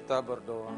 Kita 0.00 0.24
berdoa. 0.24 0.72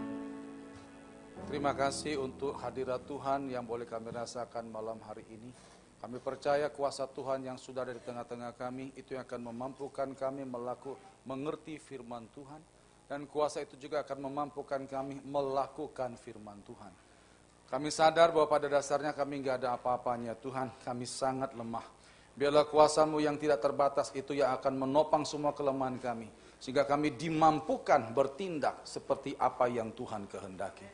Terima 1.46 1.70
kasih 1.78 2.18
untuk 2.18 2.58
hadirat 2.58 3.06
Tuhan 3.06 3.54
yang 3.54 3.62
boleh 3.62 3.86
kami 3.86 4.10
rasakan 4.10 4.66
malam 4.66 4.98
hari 5.06 5.22
ini. 5.30 5.46
Kami 6.02 6.18
percaya 6.18 6.66
kuasa 6.74 7.06
Tuhan 7.06 7.46
yang 7.46 7.54
sudah 7.54 7.86
ada 7.86 7.94
di 7.94 8.02
tengah-tengah 8.02 8.50
kami 8.58 8.90
itu 8.98 9.14
yang 9.14 9.22
akan 9.22 9.46
memampukan 9.46 10.10
kami 10.18 10.42
melaku, 10.42 10.98
mengerti 11.22 11.78
firman 11.78 12.26
Tuhan 12.34 12.58
dan 13.06 13.30
kuasa 13.30 13.62
itu 13.62 13.78
juga 13.78 14.02
akan 14.02 14.26
memampukan 14.26 14.90
kami 14.90 15.22
melakukan 15.22 16.18
firman 16.18 16.58
Tuhan. 16.66 16.90
Kami 17.70 17.94
sadar 17.94 18.34
bahwa 18.34 18.50
pada 18.50 18.66
dasarnya 18.66 19.14
kami 19.14 19.38
nggak 19.38 19.62
ada 19.62 19.78
apa-apanya 19.78 20.34
Tuhan, 20.34 20.82
kami 20.82 21.06
sangat 21.06 21.54
lemah. 21.54 21.86
Biarlah 22.34 22.66
kuasamu 22.66 23.22
yang 23.22 23.38
tidak 23.38 23.62
terbatas 23.62 24.10
itu 24.18 24.34
yang 24.34 24.50
akan 24.58 24.82
menopang 24.82 25.22
semua 25.22 25.54
kelemahan 25.54 25.94
kami. 26.02 26.26
Sehingga 26.62 26.86
kami 26.86 27.18
dimampukan 27.18 28.14
bertindak 28.14 28.86
seperti 28.86 29.34
apa 29.34 29.66
yang 29.66 29.90
Tuhan 29.90 30.30
kehendaki. 30.30 30.86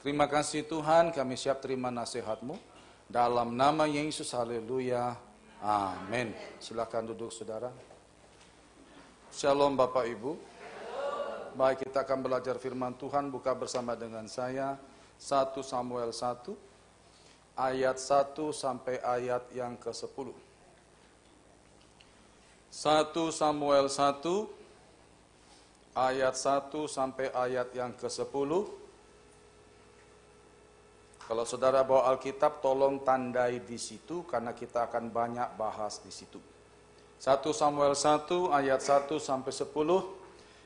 Terima 0.00 0.24
kasih 0.24 0.64
Tuhan, 0.64 1.12
kami 1.12 1.36
siap 1.36 1.60
terima 1.60 1.92
nasihatmu. 1.92 2.56
Dalam 3.04 3.52
nama 3.52 3.84
Yesus, 3.84 4.32
haleluya. 4.32 5.12
Amin. 5.60 6.32
Silakan 6.56 7.12
duduk 7.12 7.28
saudara. 7.28 7.68
Shalom 9.28 9.76
Bapak 9.76 10.08
Ibu. 10.08 10.40
Baik 11.52 11.84
kita 11.84 12.00
akan 12.00 12.24
belajar 12.24 12.56
firman 12.56 12.96
Tuhan, 12.96 13.28
buka 13.28 13.52
bersama 13.52 13.92
dengan 13.92 14.24
saya. 14.24 14.80
1 15.20 15.60
Samuel 15.60 16.16
1, 16.16 16.56
ayat 17.60 18.00
1 18.00 18.56
sampai 18.56 18.96
ayat 19.04 19.44
yang 19.52 19.76
ke-10. 19.76 20.32
1 22.72 23.36
Samuel 23.36 23.92
1, 23.92 24.59
ayat 25.94 26.34
1 26.38 26.70
sampai 26.86 27.34
ayat 27.34 27.74
yang 27.74 27.92
ke-10. 27.98 28.50
Kalau 31.30 31.44
saudara 31.46 31.86
bawa 31.86 32.10
Alkitab, 32.10 32.58
tolong 32.58 33.06
tandai 33.06 33.62
di 33.62 33.78
situ 33.78 34.26
karena 34.26 34.50
kita 34.50 34.90
akan 34.90 35.14
banyak 35.14 35.54
bahas 35.54 36.02
di 36.02 36.10
situ. 36.10 36.42
1 37.22 37.52
Samuel 37.54 37.94
1 37.94 38.50
ayat 38.50 38.80
1 38.82 39.20
sampai 39.20 39.52
10 39.52 39.70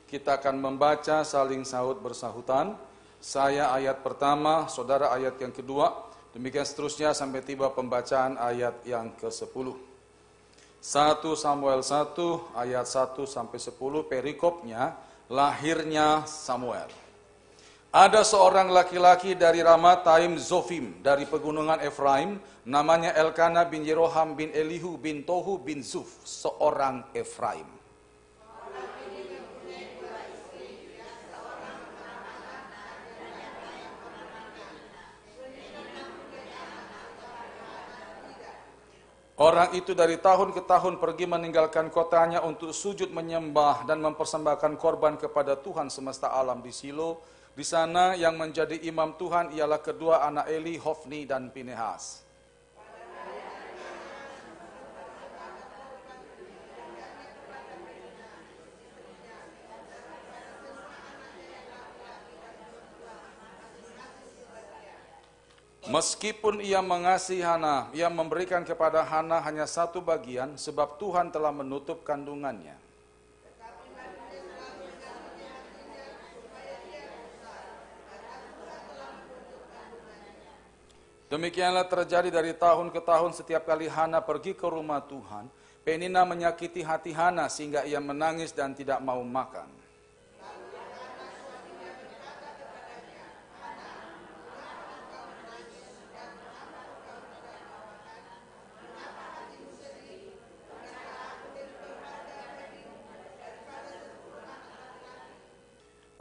kita 0.09 0.39
akan 0.39 0.57
membaca 0.63 1.27
saling 1.27 1.67
sahut 1.67 1.99
bersahutan. 1.99 2.79
Saya 3.19 3.73
ayat 3.73 4.05
pertama, 4.05 4.69
saudara 4.71 5.11
ayat 5.11 5.41
yang 5.41 5.51
kedua, 5.51 5.91
demikian 6.37 6.63
seterusnya 6.63 7.17
sampai 7.17 7.43
tiba 7.43 7.73
pembacaan 7.73 8.37
ayat 8.39 8.85
yang 8.87 9.11
ke-10. 9.19 9.75
1 10.85 11.25
Samuel 11.35 11.81
1 11.81 12.13
ayat 12.55 12.87
1 12.87 13.25
sampai 13.25 13.57
10 13.57 14.05
perikopnya 14.05 14.93
lahirnya 15.29 16.25
Samuel. 16.29 16.89
Ada 17.95 18.27
seorang 18.27 18.75
laki-laki 18.75 19.39
dari 19.39 19.63
Ramataim 19.63 20.35
Zofim 20.35 20.99
dari 20.99 21.31
pegunungan 21.31 21.79
Efraim, 21.79 22.43
namanya 22.67 23.15
Elkana 23.15 23.63
bin 23.63 23.87
Yeroham 23.87 24.35
bin 24.35 24.51
Elihu 24.51 24.99
bin 24.99 25.23
Tohu 25.23 25.63
bin 25.63 25.79
Zuf, 25.79 26.11
seorang 26.27 27.07
Efraim. 27.15 27.74
Orang 39.35 39.75
itu 39.75 39.99
dari 39.99 40.15
tahun 40.23 40.55
ke 40.55 40.63
tahun 40.63 41.03
pergi 41.03 41.27
meninggalkan 41.27 41.91
kotanya 41.91 42.47
untuk 42.47 42.71
sujud 42.71 43.11
menyembah 43.11 43.83
dan 43.83 43.99
mempersembahkan 43.99 44.79
korban 44.79 45.19
kepada 45.19 45.59
Tuhan 45.59 45.91
semesta 45.91 46.31
alam 46.31 46.63
di 46.63 46.71
Silo, 46.71 47.19
di 47.55 47.67
sana 47.67 48.15
yang 48.15 48.39
menjadi 48.39 48.79
imam 48.87 49.19
Tuhan 49.19 49.51
ialah 49.55 49.83
kedua 49.83 50.23
anak 50.27 50.47
Eli, 50.51 50.79
Hofni 50.79 51.27
dan 51.27 51.51
Pinehas. 51.51 52.24
Meskipun 65.85 66.65
ia 66.65 66.81
mengasihi 66.81 67.45
Hana, 67.45 67.93
ia 67.93 68.09
memberikan 68.09 68.65
kepada 68.65 69.05
Hana 69.05 69.45
hanya 69.45 69.69
satu 69.69 70.01
bagian 70.01 70.57
sebab 70.57 70.97
Tuhan 70.97 71.29
telah 71.29 71.53
menutup 71.53 72.01
kandungannya. 72.01 72.81
Demikianlah 81.29 81.91
terjadi 81.91 82.31
dari 82.31 82.55
tahun 82.55 82.89
ke 82.95 83.01
tahun 83.03 83.35
setiap 83.35 83.67
kali 83.67 83.91
Hana 83.91 84.23
pergi 84.23 84.55
ke 84.55 84.65
rumah 84.71 85.03
Tuhan, 85.03 85.51
Penina 85.85 86.25
menyakiti 86.25 86.81
hati 86.81 87.13
Hana 87.13 87.53
sehingga 87.53 87.85
ia 87.85 88.01
menangis 88.01 88.57
dan 88.57 88.73
tidak 88.73 89.05
mau 89.05 89.21
makan. 89.21 89.84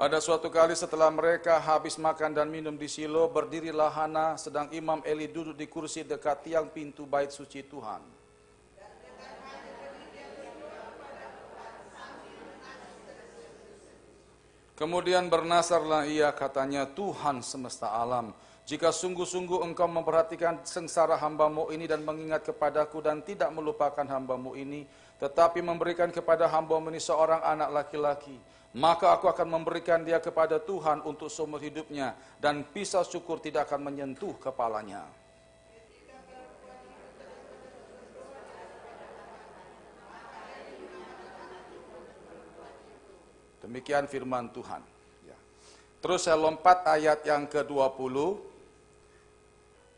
Pada 0.03 0.19
suatu 0.19 0.51
kali 0.51 0.75
setelah 0.75 1.07
mereka 1.07 1.55
habis 1.63 1.95
makan 1.95 2.35
dan 2.35 2.51
minum 2.51 2.75
di 2.75 2.91
Silo, 2.91 3.31
berdirilah 3.31 3.87
Hana, 3.87 4.35
sedang 4.35 4.67
Imam 4.75 4.99
Eli 5.07 5.31
duduk 5.31 5.55
di 5.55 5.63
kursi 5.63 6.03
dekat 6.03 6.43
tiang 6.43 6.67
pintu 6.67 7.07
bait 7.07 7.31
suci 7.31 7.63
Tuhan. 7.63 8.03
Kemudian 14.75 15.31
bernasarlah 15.31 16.03
ia 16.03 16.35
katanya, 16.35 16.83
Tuhan 16.83 17.39
semesta 17.39 17.95
alam, 17.95 18.35
jika 18.67 18.91
sungguh-sungguh 18.91 19.63
engkau 19.63 19.87
memperhatikan 19.87 20.67
sengsara 20.67 21.15
hambamu 21.15 21.71
ini 21.71 21.87
dan 21.87 22.03
mengingat 22.03 22.43
kepadaku 22.43 22.99
dan 22.99 23.23
tidak 23.23 23.55
melupakan 23.55 24.03
hambamu 24.03 24.51
ini, 24.59 24.83
tetapi 25.23 25.63
memberikan 25.63 26.11
kepada 26.11 26.51
hambamu 26.51 26.91
ini 26.91 26.99
seorang 26.99 27.39
anak 27.39 27.71
laki-laki, 27.71 28.35
maka 28.73 29.13
aku 29.13 29.29
akan 29.29 29.61
memberikan 29.61 30.01
dia 30.01 30.17
kepada 30.17 30.57
Tuhan 30.57 31.05
untuk 31.05 31.29
seumur 31.29 31.61
hidupnya 31.61 32.17
dan 32.41 32.65
pisau 32.65 33.05
syukur 33.05 33.37
tidak 33.37 33.69
akan 33.69 33.93
menyentuh 33.93 34.33
kepalanya. 34.41 35.05
Demikian 43.61 44.09
firman 44.09 44.49
Tuhan. 44.51 44.81
Ya. 45.23 45.37
Terus 46.03 46.25
saya 46.25 46.35
lompat 46.35 46.83
ayat 46.83 47.23
yang 47.23 47.47
ke-20. 47.47 48.41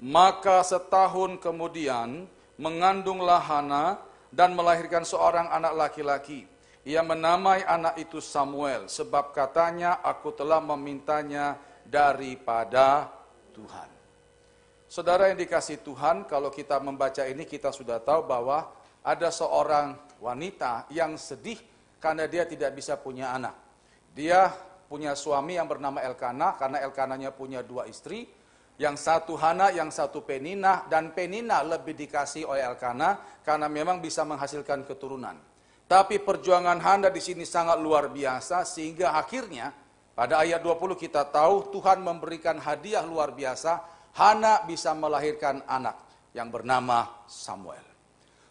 Maka 0.06 0.62
setahun 0.62 1.40
kemudian 1.40 2.28
mengandunglah 2.60 3.40
Hana 3.40 4.04
dan 4.30 4.52
melahirkan 4.52 5.08
seorang 5.08 5.48
anak 5.48 5.74
laki-laki 5.74 6.46
ia 6.86 7.02
menamai 7.02 7.66
anak 7.66 7.98
itu 7.98 8.22
Samuel, 8.22 8.86
sebab 8.86 9.34
katanya, 9.34 10.06
"Aku 10.06 10.30
telah 10.38 10.62
memintanya 10.62 11.58
daripada 11.82 13.10
Tuhan." 13.58 13.90
Saudara 14.86 15.34
yang 15.34 15.42
dikasih 15.42 15.82
Tuhan, 15.82 16.30
kalau 16.30 16.54
kita 16.54 16.78
membaca 16.78 17.26
ini, 17.26 17.50
kita 17.50 17.74
sudah 17.74 17.98
tahu 18.06 18.30
bahwa 18.30 18.70
ada 19.02 19.34
seorang 19.34 19.98
wanita 20.22 20.86
yang 20.94 21.18
sedih 21.18 21.58
karena 21.98 22.30
dia 22.30 22.46
tidak 22.46 22.78
bisa 22.78 22.94
punya 23.02 23.34
anak. 23.34 23.58
Dia 24.14 24.54
punya 24.86 25.18
suami 25.18 25.58
yang 25.58 25.66
bernama 25.66 26.06
Elkana, 26.06 26.54
karena 26.54 26.86
Elkananya 26.86 27.34
punya 27.34 27.66
dua 27.66 27.90
istri, 27.90 28.30
yang 28.78 28.94
satu 28.94 29.34
Hana, 29.34 29.74
yang 29.74 29.90
satu 29.90 30.22
Penina, 30.22 30.86
dan 30.86 31.18
Penina 31.18 31.66
lebih 31.66 31.98
dikasih 31.98 32.46
oleh 32.46 32.62
Elkana 32.62 33.42
karena 33.42 33.66
memang 33.66 33.98
bisa 34.04 34.22
menghasilkan 34.22 34.86
keturunan. 34.86 35.55
Tapi 35.86 36.18
perjuangan 36.18 36.82
Hana 36.82 37.14
di 37.14 37.22
sini 37.22 37.46
sangat 37.46 37.78
luar 37.78 38.10
biasa 38.10 38.66
sehingga 38.66 39.14
akhirnya 39.14 39.70
pada 40.18 40.42
ayat 40.42 40.64
20 40.66 40.98
kita 40.98 41.30
tahu 41.30 41.70
Tuhan 41.70 42.02
memberikan 42.02 42.58
hadiah 42.58 43.06
luar 43.06 43.36
biasa. 43.36 43.86
Hana 44.16 44.64
bisa 44.66 44.96
melahirkan 44.96 45.62
anak 45.68 46.00
yang 46.32 46.48
bernama 46.48 47.28
Samuel. 47.28 47.84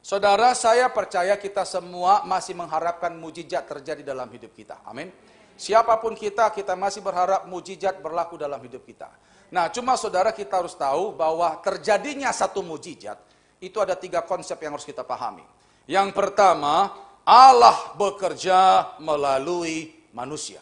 Saudara, 0.05 0.53
saya 0.53 0.93
percaya 0.93 1.33
kita 1.41 1.65
semua 1.65 2.21
masih 2.29 2.53
mengharapkan 2.53 3.17
mujizat 3.17 3.65
terjadi 3.65 4.05
dalam 4.05 4.29
hidup 4.29 4.53
kita. 4.53 4.85
Amin. 4.85 5.09
Siapa 5.57 5.97
pun 5.97 6.13
kita, 6.13 6.53
kita 6.53 6.77
masih 6.77 7.01
berharap 7.01 7.49
mujizat 7.49 7.97
berlaku 8.05 8.37
dalam 8.37 8.61
hidup 8.61 8.85
kita. 8.85 9.09
Nah, 9.49 9.73
cuma 9.73 9.97
saudara 9.97 10.37
kita 10.37 10.61
harus 10.61 10.77
tahu 10.77 11.17
bahwa 11.17 11.57
terjadinya 11.65 12.29
satu 12.37 12.61
mujizat, 12.61 13.17
itu 13.65 13.81
ada 13.81 13.97
tiga 13.97 14.21
konsep 14.21 14.61
yang 14.61 14.77
harus 14.77 14.85
kita 14.85 15.01
pahami. 15.01 15.47
Yang 15.89 16.13
pertama, 16.13 16.93
Allah 17.25 17.97
bekerja 17.97 18.93
melalui 19.01 19.93
manusia. 20.13 20.61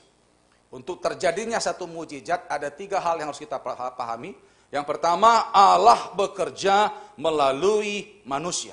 Untuk 0.73 1.03
terjadinya 1.05 1.61
satu 1.61 1.85
mujizat 1.85 2.49
ada 2.49 2.73
tiga 2.73 3.03
hal 3.03 3.21
yang 3.21 3.29
harus 3.29 3.43
kita 3.43 3.61
pahami. 3.61 4.33
Yang 4.73 4.89
pertama, 4.89 5.53
Allah 5.53 6.17
bekerja 6.17 6.89
melalui 7.21 8.25
manusia. 8.25 8.73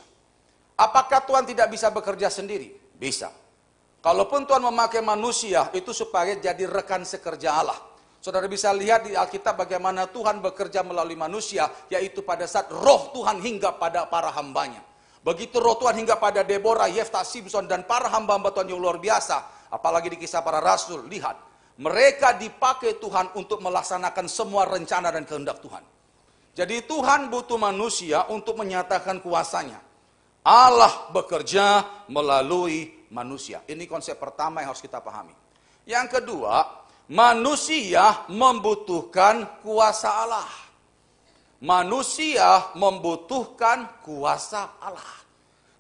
Apakah 0.80 1.28
Tuhan 1.28 1.44
tidak 1.44 1.68
bisa 1.76 1.92
bekerja 1.92 2.32
sendiri? 2.32 2.72
Bisa. 2.96 3.36
Kalaupun 4.00 4.48
Tuhan 4.48 4.64
memakai 4.64 5.04
manusia, 5.04 5.68
itu 5.76 5.92
supaya 5.92 6.40
jadi 6.40 6.64
rekan 6.72 7.04
sekerja 7.04 7.52
Allah. 7.52 7.76
Saudara 8.24 8.48
bisa 8.48 8.72
lihat 8.72 9.04
di 9.04 9.12
Alkitab 9.12 9.60
bagaimana 9.60 10.08
Tuhan 10.08 10.40
bekerja 10.40 10.88
melalui 10.88 11.20
manusia, 11.20 11.68
yaitu 11.92 12.24
pada 12.24 12.48
saat 12.48 12.72
roh 12.72 13.12
Tuhan 13.12 13.44
hingga 13.44 13.76
pada 13.76 14.08
para 14.08 14.32
hambanya. 14.32 14.80
Begitu 15.20 15.60
roh 15.60 15.76
Tuhan 15.76 16.00
hingga 16.00 16.16
pada 16.16 16.48
Deborah, 16.48 16.88
Yefta, 16.88 17.28
Simpson, 17.28 17.68
dan 17.68 17.84
para 17.84 18.08
hamba-hamba 18.08 18.56
Tuhan 18.56 18.72
yang 18.72 18.80
luar 18.80 18.98
biasa. 19.04 19.68
Apalagi 19.70 20.16
di 20.16 20.18
kisah 20.18 20.40
para 20.40 20.64
rasul, 20.64 21.06
lihat. 21.12 21.36
Mereka 21.80 22.36
dipakai 22.36 23.00
Tuhan 23.00 23.36
untuk 23.40 23.64
melaksanakan 23.64 24.28
semua 24.28 24.68
rencana 24.68 25.16
dan 25.16 25.24
kehendak 25.24 25.64
Tuhan. 25.64 25.84
Jadi 26.56 26.84
Tuhan 26.84 27.32
butuh 27.32 27.56
manusia 27.56 28.28
untuk 28.28 28.60
menyatakan 28.60 29.24
kuasanya. 29.24 29.80
Allah 30.44 31.12
bekerja 31.16 31.88
melalui 32.12 33.08
manusia. 33.12 33.64
Ini 33.64 33.88
konsep 33.88 34.20
pertama 34.20 34.60
yang 34.60 34.76
harus 34.76 34.84
kita 34.84 35.00
pahami. 35.00 35.32
Yang 35.88 36.20
kedua, 36.20 36.84
manusia 37.12 38.28
membutuhkan 38.28 39.64
kuasa 39.64 40.10
Allah. 40.28 40.69
Manusia 41.60 42.72
membutuhkan 42.80 44.00
kuasa 44.00 44.80
Allah. 44.80 45.20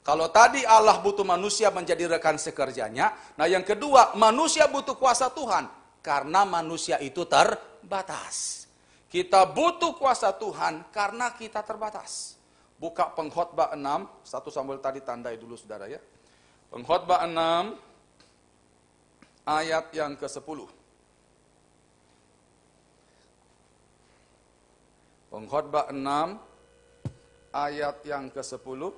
Kalau 0.03 0.27
tadi 0.27 0.65
Allah 0.67 0.99
butuh 0.99 1.23
manusia 1.23 1.71
menjadi 1.71 2.09
rekan 2.09 2.35
sekerjanya, 2.35 3.15
nah 3.39 3.47
yang 3.47 3.63
kedua, 3.63 4.17
manusia 4.17 4.67
butuh 4.67 4.97
kuasa 4.99 5.31
Tuhan 5.31 5.69
karena 6.03 6.43
manusia 6.43 6.99
itu 6.99 7.23
terbatas. 7.29 8.67
Kita 9.07 9.45
butuh 9.47 9.95
kuasa 9.95 10.35
Tuhan 10.35 10.89
karena 10.91 11.31
kita 11.37 11.63
terbatas. 11.63 12.35
Buka 12.79 13.11
pengkhotbah 13.11 13.75
6, 13.75 14.23
satu 14.23 14.49
Samuel 14.49 14.79
tadi 14.79 15.03
tandai 15.03 15.35
dulu 15.35 15.59
saudara 15.59 15.87
ya. 15.91 15.99
Pengkhotbah 16.71 17.27
6, 17.27 17.75
ayat 19.49 19.85
yang 19.91 20.13
ke-10. 20.15 20.78
Pengkhotbah 25.39 25.87
6, 25.95 26.35
ayat 27.55 28.03
yang 28.03 28.27
ke-10. 28.27 28.91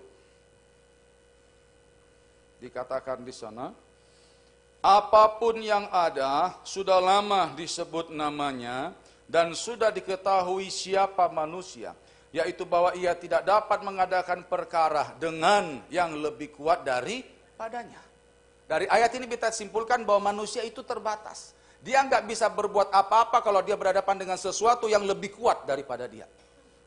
Dikatakan 2.66 3.22
di 3.22 3.30
sana, 3.30 3.70
apa 4.82 5.38
pun 5.38 5.62
yang 5.62 5.86
ada 5.94 6.58
sudah 6.66 6.98
lama 6.98 7.54
disebut 7.54 8.10
namanya 8.10 8.90
dan 9.30 9.54
sudah 9.54 9.94
diketahui 9.94 10.74
siapa 10.74 11.30
manusia 11.30 11.94
yaitu 12.34 12.66
bahwa 12.66 12.90
ia 12.98 13.14
tidak 13.14 13.46
dapat 13.46 13.86
mengadakan 13.86 14.42
perkara 14.42 15.14
dengan 15.22 15.86
yang 15.94 16.18
lebih 16.18 16.58
kuat 16.58 16.82
daripadanya. 16.82 18.02
Dari 18.66 18.90
ayat 18.90 19.14
ini 19.14 19.30
kita 19.30 19.54
simpulkan 19.54 20.02
bahwa 20.02 20.34
manusia 20.34 20.66
itu 20.66 20.82
terbatas. 20.82 21.54
Dia 21.82 22.06
nggak 22.06 22.30
bisa 22.30 22.46
berbuat 22.54 22.94
apa-apa 22.94 23.42
kalau 23.42 23.66
dia 23.66 23.74
berhadapan 23.74 24.22
dengan 24.22 24.38
sesuatu 24.38 24.86
yang 24.86 25.02
lebih 25.02 25.34
kuat 25.34 25.66
daripada 25.66 26.06
dia. 26.06 26.30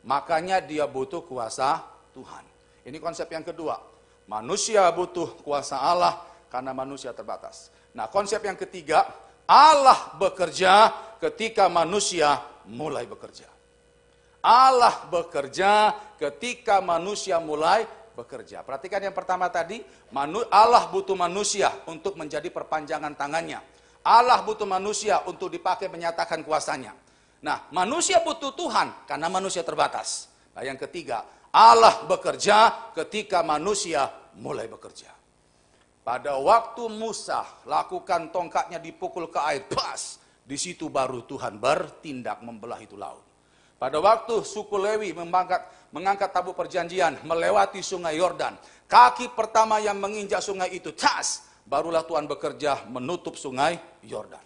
Makanya 0.07 0.63
dia 0.63 0.87
butuh 0.87 1.19
kuasa 1.27 1.83
Tuhan. 2.15 2.43
Ini 2.87 2.95
konsep 3.03 3.27
yang 3.27 3.43
kedua. 3.43 3.75
Manusia 4.31 4.87
butuh 4.95 5.35
kuasa 5.43 5.83
Allah 5.83 6.23
karena 6.47 6.71
manusia 6.71 7.11
terbatas. 7.11 7.69
Nah 7.91 8.07
konsep 8.07 8.39
yang 8.39 8.55
ketiga, 8.55 9.03
Allah 9.43 10.15
bekerja 10.15 10.89
ketika 11.19 11.67
manusia 11.67 12.39
mulai 12.65 13.03
bekerja. 13.03 13.51
Allah 14.45 15.09
bekerja 15.11 15.91
ketika 16.21 16.79
manusia 16.79 17.41
mulai 17.41 17.83
bekerja. 18.15 18.63
Perhatikan 18.63 19.03
yang 19.03 19.11
pertama 19.11 19.51
tadi, 19.51 19.83
Allah 20.53 20.87
butuh 20.87 21.17
manusia 21.19 21.67
untuk 21.89 22.15
menjadi 22.15 22.47
perpanjangan 22.47 23.11
tangannya. 23.17 23.59
Allah 24.05 24.45
butuh 24.45 24.69
manusia 24.69 25.25
untuk 25.25 25.49
dipakai 25.49 25.89
menyatakan 25.89 26.45
kuasanya. 26.45 26.93
Nah, 27.41 27.65
manusia 27.73 28.21
butuh 28.21 28.53
Tuhan 28.53 29.09
karena 29.09 29.27
manusia 29.33 29.65
terbatas. 29.65 30.29
Nah, 30.53 30.61
yang 30.61 30.77
ketiga, 30.77 31.25
Allah 31.49 32.05
bekerja 32.05 32.91
ketika 32.93 33.41
manusia 33.41 34.05
mulai 34.37 34.69
bekerja. 34.69 35.09
Pada 36.05 36.37
waktu 36.37 36.85
Musa 36.85 37.41
lakukan 37.65 38.29
tongkatnya 38.29 38.77
dipukul 38.77 39.25
ke 39.33 39.41
air, 39.41 39.65
pas 39.65 40.21
di 40.45 40.53
situ 40.53 40.85
baru 40.85 41.25
Tuhan 41.25 41.57
bertindak 41.57 42.45
membelah 42.45 42.77
itu 42.77 42.93
laut. 42.93 43.25
Pada 43.81 43.97
waktu 43.97 44.45
suku 44.45 44.77
Lewi 44.77 45.17
mengangkat, 45.17 45.65
mengangkat 45.89 46.29
tabut 46.29 46.53
perjanjian 46.53 47.25
melewati 47.25 47.81
sungai 47.81 48.21
Yordan, 48.21 48.53
kaki 48.85 49.33
pertama 49.33 49.81
yang 49.81 49.97
menginjak 49.97 50.45
sungai 50.45 50.69
itu 50.77 50.93
tas, 50.93 51.54
barulah 51.65 52.05
Tuhan 52.05 52.29
bekerja 52.29 52.85
menutup 52.87 53.35
sungai 53.35 53.81
Yordan. 54.05 54.45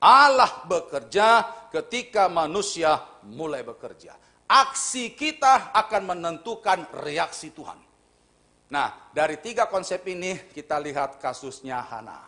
Allah 0.00 0.64
bekerja 0.68 1.44
ketika 1.72 2.28
manusia 2.28 3.00
mulai 3.24 3.64
bekerja. 3.64 4.16
Aksi 4.44 5.16
kita 5.16 5.72
akan 5.72 6.12
menentukan 6.12 6.84
reaksi 7.00 7.56
Tuhan. 7.56 7.80
Nah, 8.68 8.88
dari 9.16 9.40
tiga 9.40 9.68
konsep 9.68 10.04
ini 10.08 10.52
kita 10.52 10.76
lihat 10.80 11.16
kasusnya 11.20 11.80
Hana. 11.80 12.20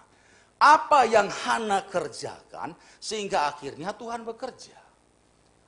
Apa 0.56 1.04
yang 1.04 1.28
Hana 1.28 1.84
kerjakan 1.84 2.72
sehingga 2.96 3.52
akhirnya 3.52 3.92
Tuhan 3.92 4.24
bekerja? 4.24 4.80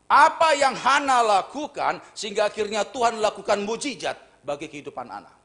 Apa 0.09 0.56
yang 0.56 0.73
Hana 0.73 1.21
lakukan 1.21 2.00
sehingga 2.17 2.49
akhirnya 2.49 2.88
Tuhan 2.88 3.21
lakukan 3.21 3.61
mujizat 3.69 4.17
bagi 4.41 4.73
kehidupan 4.73 5.12
anak. 5.12 5.38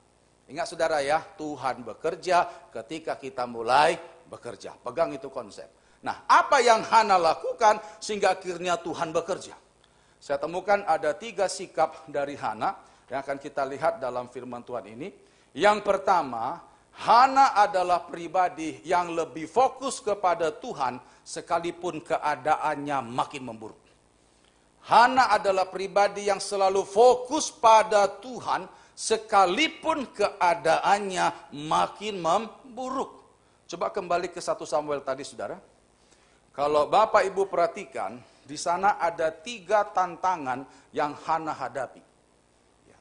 Ingat 0.51 0.65
saudara 0.75 0.99
ya, 0.99 1.23
Tuhan 1.39 1.87
bekerja 1.87 2.69
ketika 2.71 3.15
kita 3.15 3.47
mulai 3.47 3.95
bekerja. 4.27 4.75
Pegang 4.75 5.15
itu 5.15 5.31
konsep. 5.31 5.67
Nah, 6.03 6.27
apa 6.27 6.59
yang 6.59 6.83
Hana 6.83 7.15
lakukan 7.15 7.79
sehingga 8.03 8.35
akhirnya 8.35 8.75
Tuhan 8.75 9.15
bekerja? 9.15 9.55
Saya 10.19 10.39
temukan 10.39 10.83
ada 10.83 11.15
tiga 11.15 11.47
sikap 11.47 12.07
dari 12.11 12.35
Hana 12.35 12.75
yang 13.07 13.23
akan 13.23 13.39
kita 13.39 13.63
lihat 13.63 14.03
dalam 14.03 14.27
firman 14.27 14.63
Tuhan 14.67 14.87
ini. 14.91 15.11
Yang 15.55 15.79
pertama, 15.83 16.59
Hana 16.93 17.55
adalah 17.55 18.03
pribadi 18.03 18.83
yang 18.83 19.15
lebih 19.15 19.47
fokus 19.47 20.03
kepada 20.03 20.51
Tuhan 20.51 20.99
sekalipun 21.23 22.03
keadaannya 22.03 22.99
makin 22.99 23.43
memburuk. 23.47 23.83
Hana 24.83 25.31
adalah 25.31 25.71
pribadi 25.71 26.27
yang 26.27 26.43
selalu 26.43 26.83
fokus 26.83 27.47
pada 27.47 28.03
Tuhan 28.19 28.67
sekalipun 28.93 30.07
keadaannya 30.13 31.53
makin 31.53 32.21
memburuk. 32.21 33.25
Coba 33.69 33.89
kembali 33.89 34.29
ke 34.29 34.37
satu 34.37 34.63
Samuel 34.69 35.01
tadi 35.01 35.25
saudara. 35.25 35.57
Kalau 36.53 36.85
Bapak 36.85 37.25
Ibu 37.25 37.49
perhatikan, 37.49 38.21
di 38.45 38.53
sana 38.53 39.01
ada 39.01 39.33
tiga 39.33 39.81
tantangan 39.81 40.61
yang 40.93 41.17
Hana 41.25 41.49
hadapi. 41.49 42.01
Ya. 42.85 42.97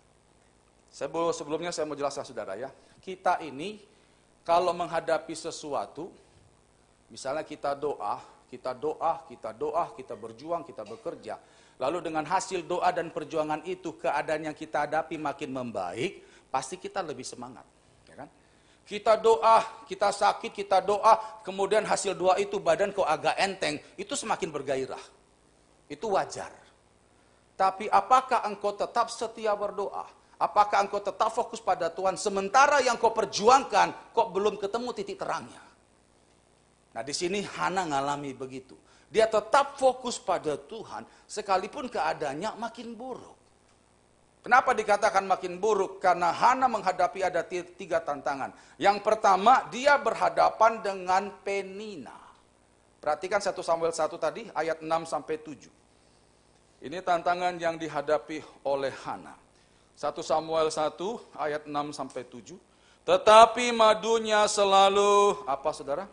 Sebelumnya 1.36 1.68
saya 1.68 1.84
mau 1.84 1.98
jelaskan 1.98 2.24
saudara 2.24 2.56
ya. 2.56 2.72
Kita 3.04 3.42
ini 3.44 3.76
kalau 4.46 4.72
menghadapi 4.72 5.36
sesuatu, 5.36 6.08
misalnya 7.12 7.44
kita 7.44 7.76
doa, 7.76 8.24
kita 8.52 8.76
doa, 8.76 9.24
kita 9.24 9.56
doa, 9.56 9.96
kita 9.96 10.12
berjuang, 10.12 10.60
kita 10.60 10.84
bekerja. 10.84 11.40
Lalu 11.80 12.04
dengan 12.04 12.28
hasil 12.28 12.68
doa 12.68 12.92
dan 12.92 13.08
perjuangan 13.08 13.64
itu 13.64 13.96
keadaan 13.96 14.52
yang 14.52 14.52
kita 14.52 14.84
hadapi 14.84 15.16
makin 15.16 15.56
membaik, 15.56 16.20
pasti 16.52 16.76
kita 16.76 17.00
lebih 17.00 17.24
semangat. 17.24 17.64
Ya 18.04 18.20
kan? 18.20 18.28
Kita 18.84 19.16
doa, 19.16 19.64
kita 19.88 20.12
sakit, 20.12 20.52
kita 20.52 20.84
doa, 20.84 21.40
kemudian 21.40 21.80
hasil 21.88 22.12
doa 22.12 22.36
itu 22.36 22.60
badan 22.60 22.92
kok 22.92 23.08
agak 23.08 23.40
enteng, 23.40 23.80
itu 23.96 24.12
semakin 24.12 24.52
bergairah. 24.52 25.00
Itu 25.88 26.12
wajar. 26.12 26.52
Tapi 27.56 27.88
apakah 27.88 28.44
engkau 28.52 28.76
tetap 28.76 29.08
setia 29.08 29.56
berdoa? 29.56 30.04
Apakah 30.36 30.84
engkau 30.84 31.00
tetap 31.00 31.32
fokus 31.32 31.64
pada 31.64 31.88
Tuhan 31.88 32.20
sementara 32.20 32.84
yang 32.84 33.00
kau 33.00 33.16
perjuangkan 33.16 34.12
kok 34.12 34.28
belum 34.28 34.60
ketemu 34.60 34.92
titik 34.92 35.16
terangnya? 35.16 35.71
Nah 36.92 37.02
di 37.04 37.14
sini 37.16 37.40
Hana 37.40 37.88
ngalami 37.88 38.36
begitu. 38.36 38.76
Dia 39.12 39.28
tetap 39.28 39.76
fokus 39.76 40.16
pada 40.16 40.56
Tuhan 40.56 41.04
sekalipun 41.28 41.92
keadaannya 41.92 42.56
makin 42.56 42.96
buruk. 42.96 43.36
Kenapa 44.42 44.74
dikatakan 44.74 45.22
makin 45.28 45.60
buruk? 45.62 46.02
Karena 46.02 46.34
Hana 46.34 46.66
menghadapi 46.66 47.22
ada 47.22 47.46
tiga 47.46 48.02
tantangan. 48.02 48.50
Yang 48.74 48.98
pertama, 49.06 49.68
dia 49.70 49.94
berhadapan 50.00 50.82
dengan 50.82 51.30
Penina. 51.46 52.18
Perhatikan 52.98 53.38
1 53.38 53.54
Samuel 53.62 53.94
1 53.94 54.18
tadi, 54.18 54.50
ayat 54.50 54.82
6 54.82 55.06
sampai 55.06 55.38
7. 55.38 55.70
Ini 56.82 56.98
tantangan 57.06 57.54
yang 57.54 57.78
dihadapi 57.78 58.66
oleh 58.66 58.90
Hana. 59.06 59.38
1 59.94 60.18
Samuel 60.26 60.74
1 60.74 60.98
ayat 61.38 61.62
6 61.70 61.94
sampai 61.94 62.26
7. 62.26 62.58
Tetapi 63.06 63.70
madunya 63.70 64.42
selalu 64.50 65.46
apa 65.46 65.70
Saudara? 65.70 66.10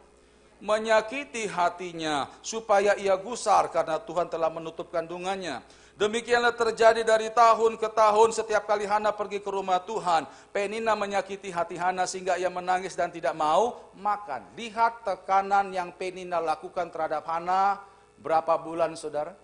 Menyakiti 0.59 1.47
hatinya 1.47 2.27
supaya 2.43 2.95
ia 2.99 3.15
gusar 3.15 3.71
karena 3.71 3.99
Tuhan 3.99 4.27
telah 4.27 4.51
menutup 4.51 4.91
kandungannya. 4.91 5.63
Demikianlah 5.99 6.55
terjadi 6.55 7.03
dari 7.03 7.27
tahun 7.27 7.75
ke 7.75 7.91
tahun 7.91 8.31
setiap 8.31 8.63
kali 8.63 8.87
Hana 8.87 9.11
pergi 9.11 9.43
ke 9.43 9.51
rumah 9.51 9.83
Tuhan. 9.83 10.23
Penina 10.55 10.95
menyakiti 10.95 11.51
hati 11.51 11.75
Hana 11.75 12.07
sehingga 12.07 12.39
ia 12.39 12.47
menangis 12.47 12.95
dan 12.95 13.11
tidak 13.11 13.35
mau 13.35 13.91
makan. 13.99 14.47
Lihat 14.55 15.03
tekanan 15.03 15.75
yang 15.75 15.91
Penina 15.91 16.39
lakukan 16.39 16.87
terhadap 16.87 17.27
Hana 17.27 17.83
berapa 18.15 18.55
bulan 18.63 18.95
saudara? 18.95 19.35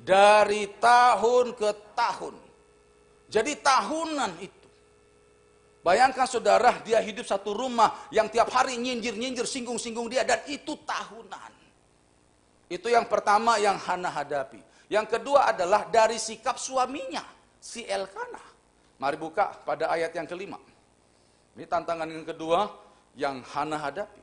Dari 0.00 0.64
tahun 0.80 1.52
ke 1.52 1.70
tahun. 1.92 2.40
Jadi 3.28 3.52
tahunan 3.60 4.32
itu. 4.40 4.59
Bayangkan 5.80 6.28
saudara, 6.28 6.76
dia 6.84 7.00
hidup 7.00 7.24
satu 7.24 7.56
rumah 7.56 8.04
yang 8.12 8.28
tiap 8.28 8.52
hari 8.52 8.76
nyinjir-nyinjir, 8.76 9.48
singgung-singgung 9.48 10.12
dia. 10.12 10.20
Dan 10.28 10.44
itu 10.44 10.76
tahunan. 10.76 11.52
Itu 12.68 12.92
yang 12.92 13.08
pertama 13.08 13.56
yang 13.56 13.80
Hana 13.80 14.12
hadapi. 14.12 14.60
Yang 14.92 15.16
kedua 15.16 15.48
adalah 15.48 15.88
dari 15.88 16.20
sikap 16.20 16.60
suaminya, 16.60 17.24
si 17.56 17.82
Elkana. 17.88 18.42
Mari 19.00 19.16
buka 19.16 19.56
pada 19.64 19.88
ayat 19.88 20.12
yang 20.12 20.28
kelima. 20.28 20.60
Ini 21.56 21.64
tantangan 21.64 22.04
yang 22.04 22.28
kedua 22.28 22.68
yang 23.16 23.40
Hana 23.40 23.80
hadapi. 23.80 24.20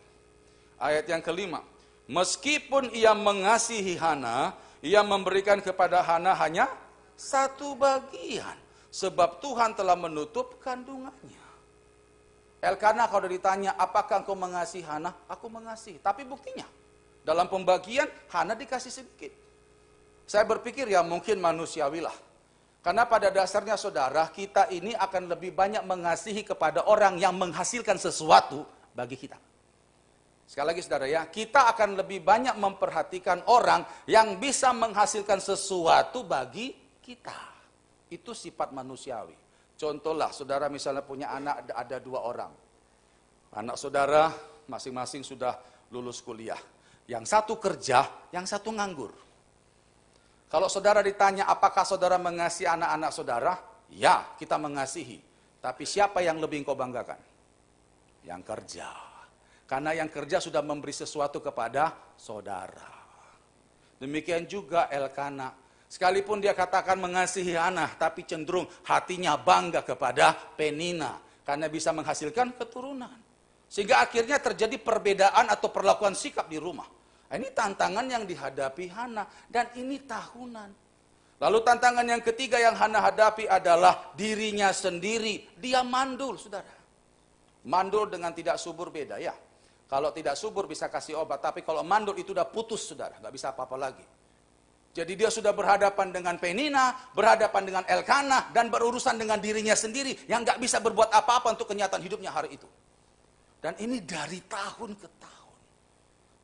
Ayat 0.78 1.10
yang 1.10 1.26
kelima. 1.26 1.66
Meskipun 2.06 2.94
ia 2.94 3.18
mengasihi 3.18 3.98
Hana, 3.98 4.54
ia 4.86 5.02
memberikan 5.02 5.58
kepada 5.58 6.06
Hana 6.06 6.38
hanya 6.38 6.70
satu 7.18 7.74
bagian. 7.74 8.56
Sebab 8.94 9.42
Tuhan 9.42 9.74
telah 9.74 9.98
menutup 9.98 10.62
kandungannya. 10.62 11.47
Elkana 12.68 13.08
kalau 13.08 13.32
ditanya, 13.32 13.80
apakah 13.80 14.20
engkau 14.20 14.36
mengasihi 14.36 14.84
Hana? 14.84 15.16
Aku 15.32 15.48
mengasihi. 15.48 16.04
Tapi 16.04 16.28
buktinya, 16.28 16.68
dalam 17.24 17.48
pembagian 17.48 18.12
Hana 18.28 18.60
dikasih 18.60 18.92
sedikit. 18.92 19.32
Saya 20.28 20.44
berpikir 20.44 20.84
ya 20.92 21.00
mungkin 21.00 21.40
manusiawilah. 21.40 22.28
Karena 22.84 23.08
pada 23.08 23.32
dasarnya 23.32 23.80
saudara, 23.80 24.28
kita 24.36 24.68
ini 24.76 24.92
akan 24.92 25.32
lebih 25.32 25.56
banyak 25.56 25.88
mengasihi 25.88 26.44
kepada 26.44 26.84
orang 26.92 27.16
yang 27.16 27.40
menghasilkan 27.40 27.96
sesuatu 27.96 28.68
bagi 28.92 29.16
kita. 29.16 29.40
Sekali 30.48 30.76
lagi 30.76 30.84
saudara 30.84 31.08
ya, 31.08 31.24
kita 31.28 31.72
akan 31.72 32.00
lebih 32.04 32.24
banyak 32.24 32.56
memperhatikan 32.56 33.48
orang 33.48 33.84
yang 34.08 34.40
bisa 34.40 34.76
menghasilkan 34.76 35.40
sesuatu 35.40 36.24
bagi 36.28 36.76
kita. 37.00 37.36
Itu 38.12 38.36
sifat 38.36 38.72
manusiawi. 38.72 39.47
Contohlah, 39.78 40.34
saudara 40.34 40.68
misalnya 40.74 41.06
punya 41.06 41.30
anak 41.30 41.70
ada 41.70 42.02
dua 42.02 42.26
orang. 42.26 42.50
Anak 43.54 43.78
saudara 43.78 44.34
masing-masing 44.66 45.22
sudah 45.22 45.54
lulus 45.94 46.20
kuliah. 46.26 46.58
Yang 47.08 47.30
satu 47.30 47.62
kerja, 47.62 48.30
yang 48.34 48.44
satu 48.44 48.74
nganggur. 48.74 49.14
Kalau 50.48 50.68
saudara 50.68 51.00
ditanya 51.06 51.48
apakah 51.48 51.86
saudara 51.86 52.18
mengasihi 52.18 52.68
anak-anak 52.68 53.12
saudara? 53.14 53.54
Ya, 53.94 54.36
kita 54.36 54.60
mengasihi. 54.60 55.22
Tapi 55.62 55.84
siapa 55.88 56.26
yang 56.26 56.42
lebih 56.42 56.66
engkau 56.66 56.76
banggakan? 56.76 57.20
Yang 58.28 58.42
kerja. 58.44 58.90
Karena 59.68 59.92
yang 59.96 60.08
kerja 60.08 60.40
sudah 60.40 60.64
memberi 60.64 60.96
sesuatu 60.96 61.44
kepada 61.44 62.16
saudara. 62.16 62.88
Demikian 64.00 64.48
juga 64.48 64.88
Elkana. 64.88 65.67
Sekalipun 65.88 66.44
dia 66.44 66.52
katakan 66.52 67.00
mengasihi 67.00 67.56
anak, 67.56 67.96
tapi 67.96 68.28
cenderung 68.28 68.68
hatinya 68.84 69.40
bangga 69.40 69.88
kepada 69.88 70.36
Penina. 70.60 71.16
Karena 71.48 71.72
bisa 71.72 71.96
menghasilkan 71.96 72.60
keturunan. 72.60 73.16
Sehingga 73.72 74.04
akhirnya 74.04 74.40
terjadi 74.40 74.76
perbedaan 74.80 75.48
atau 75.48 75.72
perlakuan 75.72 76.12
sikap 76.12 76.52
di 76.52 76.60
rumah. 76.60 76.88
Ini 77.28 77.52
tantangan 77.52 78.08
yang 78.08 78.24
dihadapi 78.24 78.88
Hana 78.92 79.28
dan 79.52 79.72
ini 79.76 80.00
tahunan. 80.04 80.88
Lalu 81.38 81.60
tantangan 81.62 82.08
yang 82.08 82.24
ketiga 82.24 82.58
yang 82.58 82.74
Hana 82.74 83.04
hadapi 83.04 83.48
adalah 83.48 84.12
dirinya 84.16 84.72
sendiri. 84.72 85.56
Dia 85.60 85.84
mandul, 85.84 86.40
saudara. 86.40 86.72
Mandul 87.68 88.08
dengan 88.08 88.32
tidak 88.32 88.56
subur 88.58 88.90
beda 88.90 89.20
ya. 89.20 89.36
Kalau 89.88 90.12
tidak 90.12 90.36
subur 90.36 90.68
bisa 90.68 90.88
kasih 90.92 91.20
obat, 91.20 91.40
tapi 91.44 91.64
kalau 91.64 91.84
mandul 91.84 92.16
itu 92.16 92.32
udah 92.32 92.48
putus, 92.48 92.88
saudara. 92.92 93.20
Nggak 93.20 93.34
bisa 93.36 93.48
apa-apa 93.52 93.76
lagi. 93.76 94.06
Jadi 94.98 95.14
dia 95.14 95.30
sudah 95.30 95.54
berhadapan 95.54 96.10
dengan 96.10 96.42
Penina, 96.42 96.98
berhadapan 97.14 97.70
dengan 97.70 97.84
Elkanah, 97.86 98.50
dan 98.50 98.74
berurusan 98.74 99.14
dengan 99.14 99.38
dirinya 99.38 99.78
sendiri 99.78 100.26
yang 100.26 100.42
nggak 100.42 100.58
bisa 100.58 100.82
berbuat 100.82 101.14
apa-apa 101.14 101.54
untuk 101.54 101.70
kenyataan 101.70 102.02
hidupnya 102.02 102.34
hari 102.34 102.58
itu. 102.58 102.66
Dan 103.62 103.78
ini 103.78 104.02
dari 104.02 104.42
tahun 104.50 104.98
ke 104.98 105.08
tahun. 105.22 105.58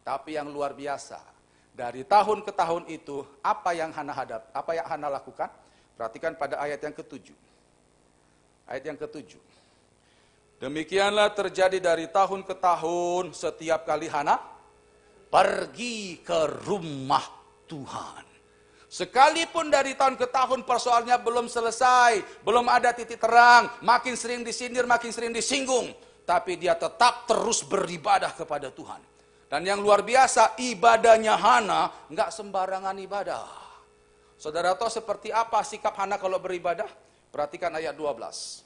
Tapi 0.05 0.37
yang 0.37 0.53
luar 0.53 0.77
biasa, 0.77 1.17
dari 1.73 2.05
tahun 2.05 2.45
ke 2.45 2.53
tahun 2.53 2.85
itu, 2.93 3.25
apa 3.41 3.73
yang 3.73 3.89
Hana 3.89 4.13
hadap, 4.13 4.45
apa 4.53 4.71
yang 4.77 4.85
Hana 4.85 5.09
lakukan? 5.09 5.49
Perhatikan 5.97 6.37
pada 6.37 6.61
ayat 6.61 6.77
yang 6.77 6.93
ketujuh. 6.93 7.37
Ayat 8.69 8.85
yang 8.85 8.97
ketujuh. 9.01 9.41
Demikianlah 10.61 11.33
terjadi 11.33 11.81
dari 11.81 12.05
tahun 12.05 12.45
ke 12.45 12.53
tahun 12.53 13.33
setiap 13.33 13.89
kali 13.89 14.13
Hana 14.13 14.37
pergi 15.33 16.21
ke 16.21 16.69
rumah 16.69 17.25
Tuhan. 17.65 18.32
Sekalipun 18.93 19.73
dari 19.73 19.97
tahun 19.97 20.13
ke 20.13 20.29
tahun 20.29 20.69
persoalannya 20.69 21.17
belum 21.17 21.49
selesai, 21.49 22.45
belum 22.45 22.69
ada 22.69 22.93
titik 22.93 23.17
terang, 23.17 23.65
makin 23.81 24.13
sering 24.13 24.45
disindir, 24.45 24.85
makin 24.85 25.09
sering 25.09 25.33
disinggung, 25.33 25.89
tapi 26.29 26.61
dia 26.61 26.77
tetap 26.77 27.25
terus 27.25 27.65
beribadah 27.65 28.29
kepada 28.37 28.69
Tuhan. 28.69 29.01
Dan 29.49 29.65
yang 29.65 29.81
luar 29.81 30.05
biasa, 30.05 30.61
ibadahnya 30.61 31.33
Hana 31.33 32.05
nggak 32.05 32.29
sembarangan 32.29 32.93
ibadah. 33.01 33.45
Saudara 34.37 34.77
tahu 34.77 34.93
seperti 34.93 35.33
apa 35.33 35.65
sikap 35.65 35.97
Hana 35.97 36.21
kalau 36.21 36.37
beribadah? 36.37 36.85
Perhatikan 37.33 37.73
ayat 37.73 37.97
12. 37.97 38.61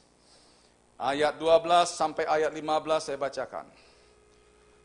Ayat 0.99 1.39
12 1.39 1.87
sampai 1.87 2.27
ayat 2.27 2.51
15 2.51 2.99
saya 2.99 3.15
bacakan. 3.15 3.63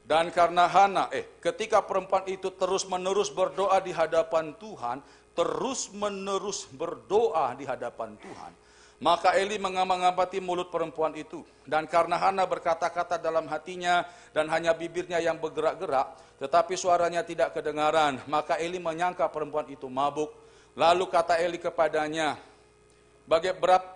Dan 0.03 0.35
karena 0.35 0.67
Hana, 0.67 1.07
eh 1.15 1.39
ketika 1.39 1.79
perempuan 1.83 2.27
itu 2.27 2.51
terus 2.59 2.83
menerus 2.91 3.31
berdoa 3.31 3.79
di 3.79 3.95
hadapan 3.95 4.51
Tuhan, 4.59 4.99
terus 5.33 5.89
menerus 5.93 6.69
berdoa 6.69 7.57
di 7.57 7.65
hadapan 7.65 8.17
Tuhan, 8.21 8.53
maka 9.01 9.35
Eli 9.35 9.57
mengamang-amati 9.57 10.39
mulut 10.39 10.69
perempuan 10.69 11.17
itu. 11.17 11.43
Dan 11.65 11.89
karena 11.89 12.21
Hana 12.21 12.45
berkata-kata 12.45 13.17
dalam 13.17 13.49
hatinya 13.49 14.05
dan 14.37 14.47
hanya 14.53 14.77
bibirnya 14.77 15.19
yang 15.19 15.41
bergerak-gerak, 15.41 16.39
tetapi 16.43 16.75
suaranya 16.77 17.25
tidak 17.25 17.55
kedengaran, 17.57 18.21
maka 18.29 18.59
Eli 18.61 18.77
menyangka 18.83 19.27
perempuan 19.31 19.67
itu 19.71 19.87
mabuk. 19.89 20.31
Lalu 20.73 21.05
kata 21.09 21.37
Eli 21.37 21.61
kepadanya, 21.61 22.41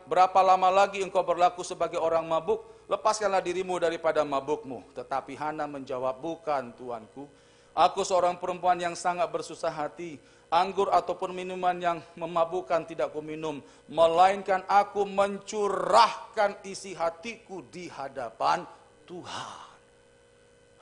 berapa 0.07 0.41
lama 0.45 0.69
lagi 0.71 1.01
engkau 1.03 1.25
berlaku 1.25 1.65
sebagai 1.65 1.97
orang 2.01 2.25
mabuk? 2.25 2.63
Lepaskanlah 2.87 3.43
dirimu 3.43 3.83
daripada 3.83 4.23
mabukmu. 4.23 4.95
Tetapi 4.95 5.35
Hana 5.35 5.67
menjawab, 5.67 6.23
bukan 6.23 6.71
tuanku. 6.79 7.27
Aku 7.75 8.07
seorang 8.07 8.39
perempuan 8.39 8.79
yang 8.79 8.95
sangat 8.95 9.27
bersusah 9.29 9.75
hati 9.75 10.23
anggur 10.51 10.93
ataupun 10.95 11.35
minuman 11.35 11.77
yang 11.79 11.99
memabukkan 12.15 12.87
tidak 12.87 13.11
kuminum, 13.11 13.59
melainkan 13.91 14.63
aku 14.71 15.03
mencurahkan 15.07 16.63
isi 16.67 16.95
hatiku 16.95 17.67
di 17.67 17.91
hadapan 17.91 18.63
Tuhan. 19.07 19.67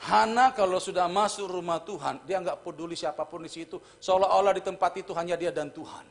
Hana 0.05 0.53
kalau 0.53 0.77
sudah 0.77 1.09
masuk 1.09 1.49
rumah 1.49 1.81
Tuhan, 1.81 2.21
dia 2.29 2.37
nggak 2.37 2.61
peduli 2.61 2.93
siapa 2.93 3.25
pun 3.25 3.41
di 3.41 3.49
situ, 3.49 3.81
seolah-olah 3.81 4.53
di 4.53 4.61
tempat 4.61 4.93
itu 5.01 5.17
hanya 5.17 5.33
dia 5.33 5.49
dan 5.49 5.73
Tuhan. 5.73 6.05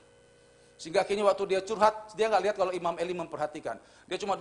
Sehingga 0.81 1.05
akhirnya 1.05 1.29
waktu 1.29 1.43
dia 1.53 1.61
curhat, 1.61 2.17
dia 2.17 2.25
nggak 2.25 2.41
lihat 2.41 2.55
kalau 2.57 2.73
Imam 2.73 2.97
Eli 2.97 3.13
memperhatikan. 3.13 3.77
Dia 4.09 4.17
cuma 4.17 4.33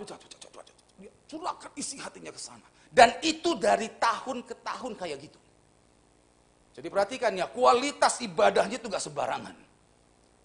curahkan 1.29 1.71
isi 1.77 2.01
hatinya 2.01 2.33
ke 2.33 2.41
sana. 2.41 2.65
Dan 2.89 3.13
itu 3.21 3.57
dari 3.61 3.93
tahun 4.01 4.45
ke 4.45 4.55
tahun 4.65 4.97
kayak 4.97 5.19
gitu. 5.21 5.39
Jadi 6.73 6.89
perhatikan 6.89 7.33
ya, 7.37 7.49
kualitas 7.53 8.21
ibadahnya 8.25 8.81
itu 8.81 8.89
gak 8.89 9.05
sembarangan. 9.05 9.57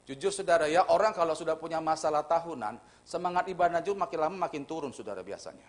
Jujur 0.08 0.32
saudara 0.32 0.72
ya, 0.72 0.88
orang 0.88 1.12
kalau 1.12 1.36
sudah 1.36 1.60
punya 1.60 1.84
masalah 1.84 2.24
tahunan, 2.24 2.80
semangat 3.04 3.52
ibadah 3.52 3.84
juga 3.84 4.08
makin 4.08 4.20
lama 4.24 4.38
makin 4.48 4.64
turun 4.64 4.92
saudara 4.96 5.20
biasanya. 5.20 5.68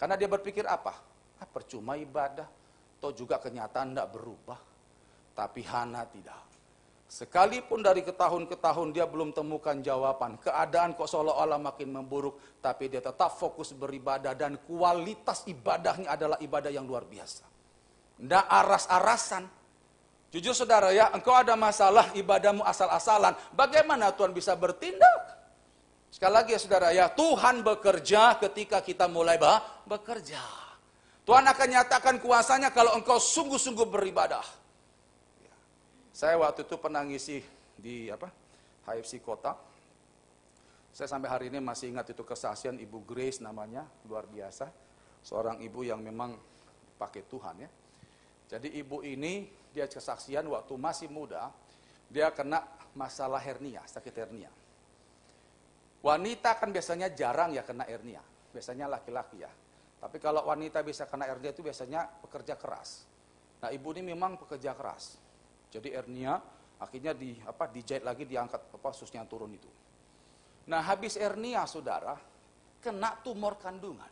Karena 0.00 0.16
dia 0.16 0.28
berpikir 0.28 0.64
apa? 0.64 0.92
Ah, 1.40 1.48
percuma 1.48 2.00
ibadah, 2.00 2.48
toh 2.96 3.12
juga 3.12 3.36
kenyataan 3.36 3.92
tidak 3.92 4.08
berubah. 4.12 4.60
Tapi 5.32 5.60
Hana 5.68 6.04
tidak. 6.08 6.52
Sekalipun 7.12 7.84
dari 7.84 8.00
ke 8.00 8.16
tahun 8.16 8.48
ke 8.48 8.56
tahun 8.56 8.96
dia 8.96 9.04
belum 9.04 9.36
temukan 9.36 9.76
jawaban, 9.84 10.40
keadaan 10.40 10.96
kok 10.96 11.12
seolah-olah 11.12 11.60
makin 11.60 11.92
memburuk, 11.92 12.40
tapi 12.64 12.88
dia 12.88 13.04
tetap 13.04 13.36
fokus 13.36 13.76
beribadah 13.76 14.32
dan 14.32 14.56
kualitas 14.64 15.44
ibadahnya 15.44 16.08
adalah 16.08 16.40
ibadah 16.40 16.72
yang 16.72 16.88
luar 16.88 17.04
biasa. 17.04 17.44
Tidak 18.16 18.44
aras-arasan, 18.48 19.44
Jujur 20.32 20.56
saudara 20.56 20.88
ya, 20.96 21.12
engkau 21.12 21.36
ada 21.36 21.52
masalah 21.52 22.08
ibadahmu 22.16 22.64
asal-asalan. 22.64 23.36
Bagaimana 23.52 24.16
Tuhan 24.16 24.32
bisa 24.32 24.56
bertindak? 24.56 25.44
Sekali 26.08 26.32
lagi 26.32 26.56
ya 26.56 26.60
saudara 26.60 26.88
ya, 26.88 27.12
Tuhan 27.12 27.60
bekerja 27.60 28.40
ketika 28.40 28.80
kita 28.80 29.12
mulai 29.12 29.36
bah, 29.36 29.60
bekerja. 29.84 30.40
Tuhan 31.28 31.44
akan 31.44 31.68
nyatakan 31.68 32.16
kuasanya 32.16 32.72
kalau 32.72 32.96
engkau 32.96 33.20
sungguh-sungguh 33.20 33.84
beribadah. 33.92 34.42
Ya. 35.44 35.54
Saya 36.16 36.40
waktu 36.40 36.64
itu 36.64 36.80
pernah 36.80 37.04
ngisi 37.04 37.44
di 37.76 38.08
apa 38.08 38.32
HFC 38.88 39.20
Kota. 39.20 39.52
Saya 40.96 41.12
sampai 41.12 41.28
hari 41.28 41.44
ini 41.52 41.60
masih 41.60 41.92
ingat 41.92 42.08
itu 42.08 42.24
kesaksian 42.24 42.80
Ibu 42.80 43.04
Grace 43.04 43.44
namanya, 43.44 43.84
luar 44.08 44.24
biasa. 44.24 44.68
Seorang 45.22 45.60
ibu 45.60 45.84
yang 45.84 46.00
memang 46.00 46.34
pakai 46.96 47.22
Tuhan 47.28 47.68
ya. 47.68 47.70
Jadi 48.52 48.74
ibu 48.76 49.00
ini 49.06 49.61
dia 49.72 49.88
kesaksian 49.88 50.44
waktu 50.46 50.72
masih 50.76 51.08
muda, 51.08 51.48
dia 52.12 52.28
kena 52.30 52.62
masalah 52.92 53.40
hernia, 53.40 53.80
sakit 53.88 54.14
hernia. 54.14 54.52
Wanita 56.04 56.60
kan 56.60 56.68
biasanya 56.70 57.10
jarang 57.16 57.56
ya 57.56 57.64
kena 57.64 57.88
hernia, 57.88 58.20
biasanya 58.52 58.86
laki-laki 58.90 59.40
ya. 59.40 59.50
Tapi 60.02 60.18
kalau 60.18 60.44
wanita 60.44 60.82
bisa 60.82 61.06
kena 61.06 61.24
hernia 61.30 61.54
itu 61.54 61.62
biasanya 61.62 62.04
pekerja 62.20 62.58
keras. 62.58 63.06
Nah 63.62 63.70
ibu 63.70 63.94
ini 63.94 64.12
memang 64.12 64.34
pekerja 64.36 64.74
keras. 64.74 65.16
Jadi 65.70 65.94
hernia 65.94 66.36
akhirnya 66.82 67.14
di 67.14 67.38
apa 67.46 67.70
dijahit 67.70 68.02
lagi 68.02 68.26
diangkat 68.26 68.74
apa 68.74 68.90
susnya 68.90 69.22
turun 69.24 69.54
itu. 69.54 69.70
Nah 70.66 70.82
habis 70.82 71.14
hernia 71.14 71.62
saudara 71.70 72.18
kena 72.82 73.14
tumor 73.22 73.56
kandungan. 73.62 74.10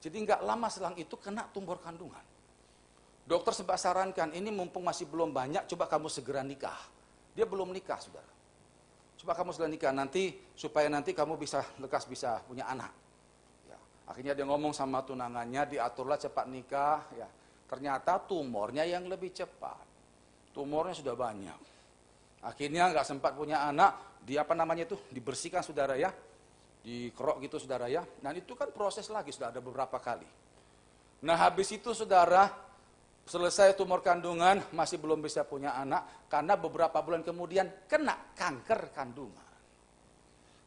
Jadi 0.00 0.16
nggak 0.16 0.40
lama 0.40 0.72
selang 0.72 0.96
itu 0.96 1.20
kena 1.20 1.44
tumor 1.52 1.76
kandungan. 1.76 2.24
Dokter 3.30 3.54
sempat 3.54 3.78
sarankan 3.78 4.34
ini 4.34 4.50
mumpung 4.50 4.82
masih 4.82 5.06
belum 5.06 5.30
banyak 5.30 5.70
coba 5.70 5.86
kamu 5.86 6.10
segera 6.10 6.42
nikah. 6.42 6.74
Dia 7.30 7.46
belum 7.46 7.70
nikah 7.70 8.02
saudara. 8.02 8.26
Coba 9.22 9.38
kamu 9.38 9.54
segera 9.54 9.70
nikah 9.70 9.92
nanti 9.94 10.34
supaya 10.58 10.90
nanti 10.90 11.14
kamu 11.14 11.38
bisa 11.38 11.62
lekas 11.78 12.10
bisa 12.10 12.42
punya 12.42 12.66
anak. 12.66 12.90
Akhirnya 14.10 14.34
dia 14.34 14.42
ngomong 14.42 14.74
sama 14.74 15.06
tunangannya, 15.06 15.70
diaturlah 15.70 16.18
cepat 16.18 16.50
nikah. 16.50 16.98
Ya, 17.14 17.30
ternyata 17.70 18.18
tumornya 18.18 18.82
yang 18.82 19.06
lebih 19.06 19.30
cepat. 19.30 19.86
Tumornya 20.50 20.98
sudah 20.98 21.14
banyak. 21.14 21.60
Akhirnya 22.42 22.90
nggak 22.90 23.06
sempat 23.06 23.38
punya 23.38 23.62
anak, 23.62 24.18
dia 24.26 24.42
apa 24.42 24.58
namanya 24.58 24.90
itu 24.90 24.98
dibersihkan 25.14 25.62
saudara 25.62 25.94
ya, 25.94 26.10
dikerok 26.82 27.38
gitu 27.46 27.62
saudara 27.62 27.86
ya. 27.86 28.02
Dan 28.18 28.42
itu 28.42 28.58
kan 28.58 28.74
proses 28.74 29.06
lagi 29.06 29.30
sudah 29.30 29.54
ada 29.54 29.62
beberapa 29.62 30.02
kali. 30.02 30.26
Nah 31.22 31.38
habis 31.38 31.70
itu 31.70 31.94
saudara 31.94 32.50
selesai 33.30 33.78
tumor 33.78 34.02
kandungan 34.02 34.58
masih 34.74 34.98
belum 34.98 35.22
bisa 35.22 35.46
punya 35.46 35.78
anak 35.78 36.26
karena 36.26 36.58
beberapa 36.58 36.98
bulan 36.98 37.22
kemudian 37.22 37.70
kena 37.86 38.34
kanker 38.34 38.90
kandungan. 38.90 39.50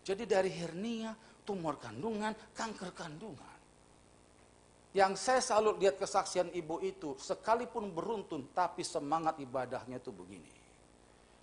Jadi 0.08 0.24
dari 0.24 0.48
hernia 0.48 1.12
tumor 1.43 1.75
kandungan, 1.75 2.32
kanker 2.55 2.96
kandungan. 2.96 3.51
Yang 4.96 5.13
saya 5.20 5.41
selalu 5.43 5.84
lihat 5.84 6.00
kesaksian 6.00 6.55
ibu 6.55 6.79
itu, 6.79 7.20
sekalipun 7.20 7.91
beruntun, 7.91 8.48
tapi 8.55 8.86
semangat 8.86 9.41
ibadahnya 9.43 10.00
itu 10.00 10.13
begini. 10.13 10.53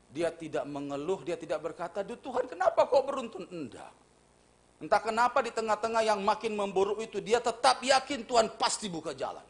Dia 0.09 0.33
tidak 0.33 0.65
mengeluh, 0.71 1.21
dia 1.27 1.37
tidak 1.37 1.61
berkata, 1.61 2.01
Tuhan 2.07 2.47
kenapa 2.47 2.87
kok 2.87 3.05
beruntun? 3.05 3.45
Enggak. 3.51 3.93
Entah 4.81 5.03
kenapa 5.03 5.45
di 5.45 5.53
tengah-tengah 5.53 6.01
yang 6.01 6.23
makin 6.23 6.57
memburuk 6.57 7.03
itu, 7.03 7.19
dia 7.21 7.43
tetap 7.43 7.83
yakin 7.83 8.25
Tuhan 8.25 8.55
pasti 8.57 8.87
buka 8.89 9.13
jalan. 9.13 9.50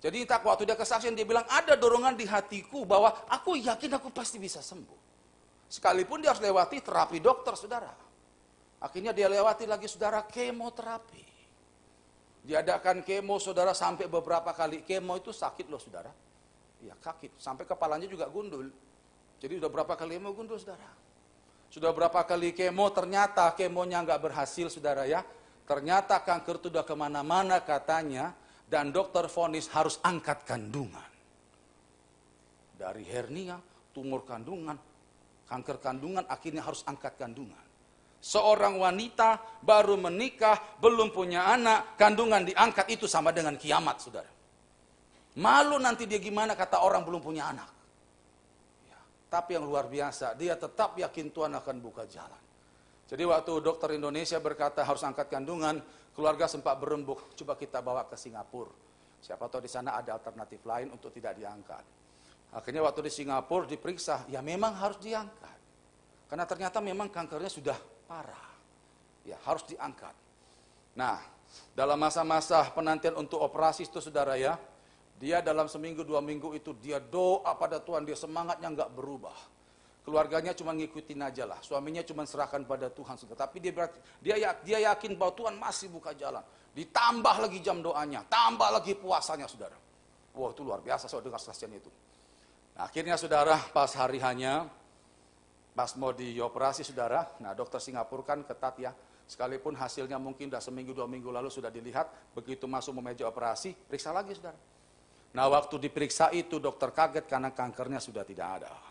Jadi 0.00 0.24
entah 0.24 0.40
waktu 0.40 0.64
dia 0.64 0.76
kesaksian, 0.80 1.12
dia 1.12 1.28
bilang, 1.28 1.44
ada 1.44 1.76
dorongan 1.76 2.16
di 2.16 2.24
hatiku 2.24 2.88
bahwa 2.88 3.12
aku 3.28 3.60
yakin 3.60 4.00
aku 4.00 4.08
pasti 4.08 4.40
bisa 4.40 4.64
sembuh. 4.64 4.96
Sekalipun 5.68 6.24
dia 6.24 6.32
harus 6.32 6.40
lewati 6.40 6.80
terapi 6.80 7.20
dokter, 7.20 7.52
saudara. 7.52 7.92
Akhirnya 8.80 9.12
dia 9.12 9.28
lewati 9.28 9.68
lagi 9.68 9.84
saudara 9.84 10.24
kemoterapi. 10.24 11.30
Diadakan 12.40 13.04
kemo 13.04 13.36
saudara 13.36 13.76
sampai 13.76 14.08
beberapa 14.08 14.56
kali. 14.56 14.80
Kemo 14.80 15.20
itu 15.20 15.28
sakit 15.28 15.68
loh 15.68 15.76
saudara. 15.76 16.08
Ya 16.80 16.96
sakit. 16.96 17.36
Sampai 17.36 17.68
kepalanya 17.68 18.08
juga 18.08 18.24
gundul. 18.32 18.72
Jadi 19.36 19.60
sudah 19.60 19.68
berapa 19.68 19.92
kali 19.92 20.16
kemo 20.16 20.32
gundul 20.32 20.56
saudara. 20.56 20.88
Sudah 21.68 21.92
berapa 21.92 22.24
kali 22.24 22.56
kemo 22.56 22.88
ternyata 22.90 23.52
kemonya 23.52 24.00
nggak 24.00 24.20
berhasil 24.32 24.72
saudara 24.72 25.04
ya. 25.04 25.20
Ternyata 25.68 26.24
kanker 26.24 26.56
itu 26.64 26.66
udah 26.72 26.84
ke 26.88 26.94
mana-mana 26.96 27.60
katanya. 27.60 28.32
Dan 28.70 28.94
dokter 28.94 29.26
vonis 29.26 29.66
harus 29.74 29.98
angkat 30.06 30.46
kandungan. 30.46 31.10
Dari 32.78 33.02
hernia, 33.02 33.58
tumor 33.90 34.22
kandungan, 34.22 34.78
kanker 35.50 35.82
kandungan 35.82 36.22
akhirnya 36.30 36.62
harus 36.62 36.86
angkat 36.86 37.18
kandungan. 37.18 37.58
Seorang 38.22 38.78
wanita 38.78 39.58
baru 39.64 39.98
menikah, 39.98 40.78
belum 40.78 41.10
punya 41.10 41.50
anak, 41.50 41.98
kandungan 41.98 42.46
diangkat 42.46 42.94
itu 42.94 43.10
sama 43.10 43.34
dengan 43.34 43.58
kiamat, 43.58 43.96
saudara. 43.98 44.30
Malu 45.40 45.80
nanti 45.80 46.04
dia 46.04 46.22
gimana 46.22 46.54
kata 46.54 46.84
orang 46.84 47.02
belum 47.02 47.18
punya 47.24 47.48
anak. 47.48 47.70
Ya, 48.86 49.00
tapi 49.32 49.56
yang 49.56 49.66
luar 49.66 49.88
biasa, 49.88 50.36
dia 50.36 50.54
tetap 50.54 50.94
yakin 51.00 51.32
Tuhan 51.32 51.52
akan 51.58 51.76
buka 51.80 52.04
jalan. 52.06 52.42
Jadi 53.10 53.26
waktu 53.26 53.58
dokter 53.58 53.98
Indonesia 53.98 54.38
berkata 54.38 54.86
harus 54.86 55.02
angkat 55.02 55.26
kandungan, 55.26 55.82
keluarga 56.14 56.46
sempat 56.46 56.78
berembuk, 56.78 57.34
coba 57.34 57.58
kita 57.58 57.82
bawa 57.82 58.06
ke 58.06 58.14
Singapura. 58.14 58.70
Siapa 59.18 59.50
tahu 59.50 59.66
di 59.66 59.70
sana 59.70 59.98
ada 59.98 60.14
alternatif 60.14 60.62
lain 60.62 60.94
untuk 60.94 61.10
tidak 61.10 61.34
diangkat. 61.34 61.82
Akhirnya 62.54 62.86
waktu 62.86 63.10
di 63.10 63.12
Singapura 63.12 63.66
diperiksa, 63.66 64.30
ya 64.30 64.38
memang 64.38 64.78
harus 64.78 65.02
diangkat. 65.02 65.58
Karena 66.30 66.46
ternyata 66.46 66.78
memang 66.78 67.10
kankernya 67.10 67.50
sudah 67.50 67.78
parah. 68.06 68.46
Ya, 69.26 69.36
harus 69.42 69.66
diangkat. 69.66 70.14
Nah, 70.94 71.18
dalam 71.74 71.98
masa-masa 71.98 72.62
penantian 72.70 73.18
untuk 73.18 73.42
operasi 73.42 73.90
itu 73.90 73.98
saudara 73.98 74.38
ya, 74.38 74.54
dia 75.18 75.42
dalam 75.42 75.66
seminggu 75.66 76.06
dua 76.06 76.22
minggu 76.22 76.54
itu 76.54 76.72
dia 76.78 77.02
doa 77.02 77.52
pada 77.58 77.82
Tuhan, 77.82 78.06
dia 78.06 78.14
semangatnya 78.14 78.70
nggak 78.70 78.90
berubah. 78.94 79.34
Keluarganya 80.10 80.50
cuma 80.58 80.74
ngikutin 80.74 81.22
aja 81.22 81.46
lah, 81.46 81.62
suaminya 81.62 82.02
cuma 82.02 82.26
serahkan 82.26 82.66
pada 82.66 82.90
Tuhan. 82.90 83.14
Tapi 83.14 83.62
dia 83.62 83.70
berarti, 83.70 84.02
dia 84.18 84.34
dia 84.66 84.78
yakin 84.90 85.14
bahwa 85.14 85.38
Tuhan 85.38 85.54
masih 85.54 85.86
buka 85.86 86.10
jalan. 86.18 86.42
Ditambah 86.74 87.46
lagi 87.46 87.62
jam 87.62 87.78
doanya, 87.78 88.26
tambah 88.26 88.74
lagi 88.74 88.98
puasanya 88.98 89.46
saudara. 89.46 89.78
Wah 90.34 90.50
itu 90.50 90.66
luar 90.66 90.82
biasa 90.82 91.06
saya 91.06 91.22
dengar 91.22 91.38
saksian 91.38 91.70
itu. 91.78 91.86
Nah, 92.74 92.90
akhirnya 92.90 93.14
saudara 93.14 93.54
pas 93.70 93.94
hari 93.94 94.18
hanya 94.18 94.66
Pas 95.70 95.94
mau 95.94 96.10
dioperasi 96.10 96.82
saudara, 96.82 97.30
nah 97.38 97.54
dokter 97.54 97.78
Singapura 97.78 98.34
kan 98.34 98.42
ketat 98.42 98.74
ya, 98.82 98.92
sekalipun 99.24 99.78
hasilnya 99.78 100.18
mungkin 100.18 100.50
sudah 100.50 100.60
seminggu 100.60 100.90
dua 100.90 101.06
minggu 101.06 101.30
lalu 101.30 101.46
sudah 101.46 101.70
dilihat, 101.70 102.34
begitu 102.34 102.66
masuk 102.66 102.98
meja 102.98 103.24
operasi, 103.30 103.72
periksa 103.72 104.10
lagi 104.10 104.34
saudara. 104.34 104.58
Nah 105.30 105.46
waktu 105.46 105.78
diperiksa 105.78 106.34
itu 106.34 106.58
dokter 106.58 106.90
kaget 106.90 107.24
karena 107.30 107.54
kankernya 107.54 108.02
sudah 108.02 108.26
tidak 108.26 108.60
ada. 108.60 108.89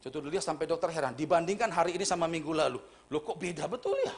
Jadi 0.00 0.16
dia 0.32 0.40
sampai 0.40 0.64
dokter 0.64 0.88
heran, 0.96 1.12
dibandingkan 1.12 1.68
hari 1.68 1.92
ini 1.92 2.08
sama 2.08 2.24
minggu 2.24 2.56
lalu, 2.56 2.80
lo 3.12 3.18
kok 3.20 3.36
beda 3.36 3.68
betul 3.68 4.00
ya? 4.00 4.16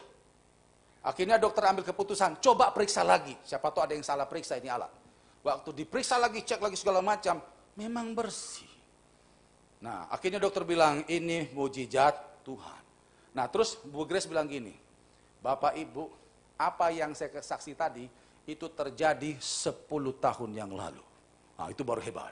Akhirnya 1.02 1.34
dokter 1.42 1.66
ambil 1.66 1.82
keputusan, 1.82 2.38
coba 2.38 2.70
periksa 2.70 3.02
lagi. 3.02 3.34
Siapa 3.42 3.74
tahu 3.74 3.82
ada 3.82 3.94
yang 3.98 4.06
salah 4.06 4.30
periksa 4.30 4.54
ini 4.62 4.70
alat. 4.70 4.90
Waktu 5.42 5.74
diperiksa 5.82 6.22
lagi, 6.22 6.46
cek 6.46 6.62
lagi 6.62 6.78
segala 6.78 7.02
macam, 7.02 7.42
memang 7.74 8.14
bersih. 8.14 8.70
Nah, 9.82 10.06
akhirnya 10.06 10.38
dokter 10.38 10.62
bilang, 10.62 11.02
ini 11.10 11.50
mujizat 11.50 12.46
Tuhan. 12.46 12.82
Nah, 13.34 13.50
terus 13.50 13.74
Bu 13.82 14.06
Grace 14.06 14.30
bilang 14.30 14.46
gini, 14.46 14.78
Bapak 15.42 15.74
Ibu, 15.74 16.06
apa 16.54 16.94
yang 16.94 17.10
saya 17.18 17.34
kesaksi 17.34 17.74
tadi, 17.74 18.06
itu 18.46 18.70
terjadi 18.70 19.34
10 19.42 19.82
tahun 20.22 20.50
yang 20.54 20.70
lalu. 20.70 21.02
Nah, 21.58 21.66
itu 21.66 21.82
baru 21.82 21.98
hebat. 21.98 22.30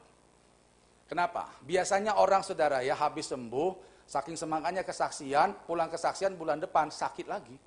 Kenapa? 1.10 1.50
Biasanya 1.66 2.22
orang 2.22 2.46
saudara 2.46 2.86
ya 2.86 2.94
habis 2.94 3.26
sembuh, 3.26 3.74
saking 4.06 4.38
semangatnya 4.38 4.86
kesaksian, 4.86 5.66
pulang 5.66 5.90
kesaksian 5.90 6.38
bulan 6.38 6.62
depan 6.62 6.86
sakit 6.86 7.26
lagi. 7.26 7.58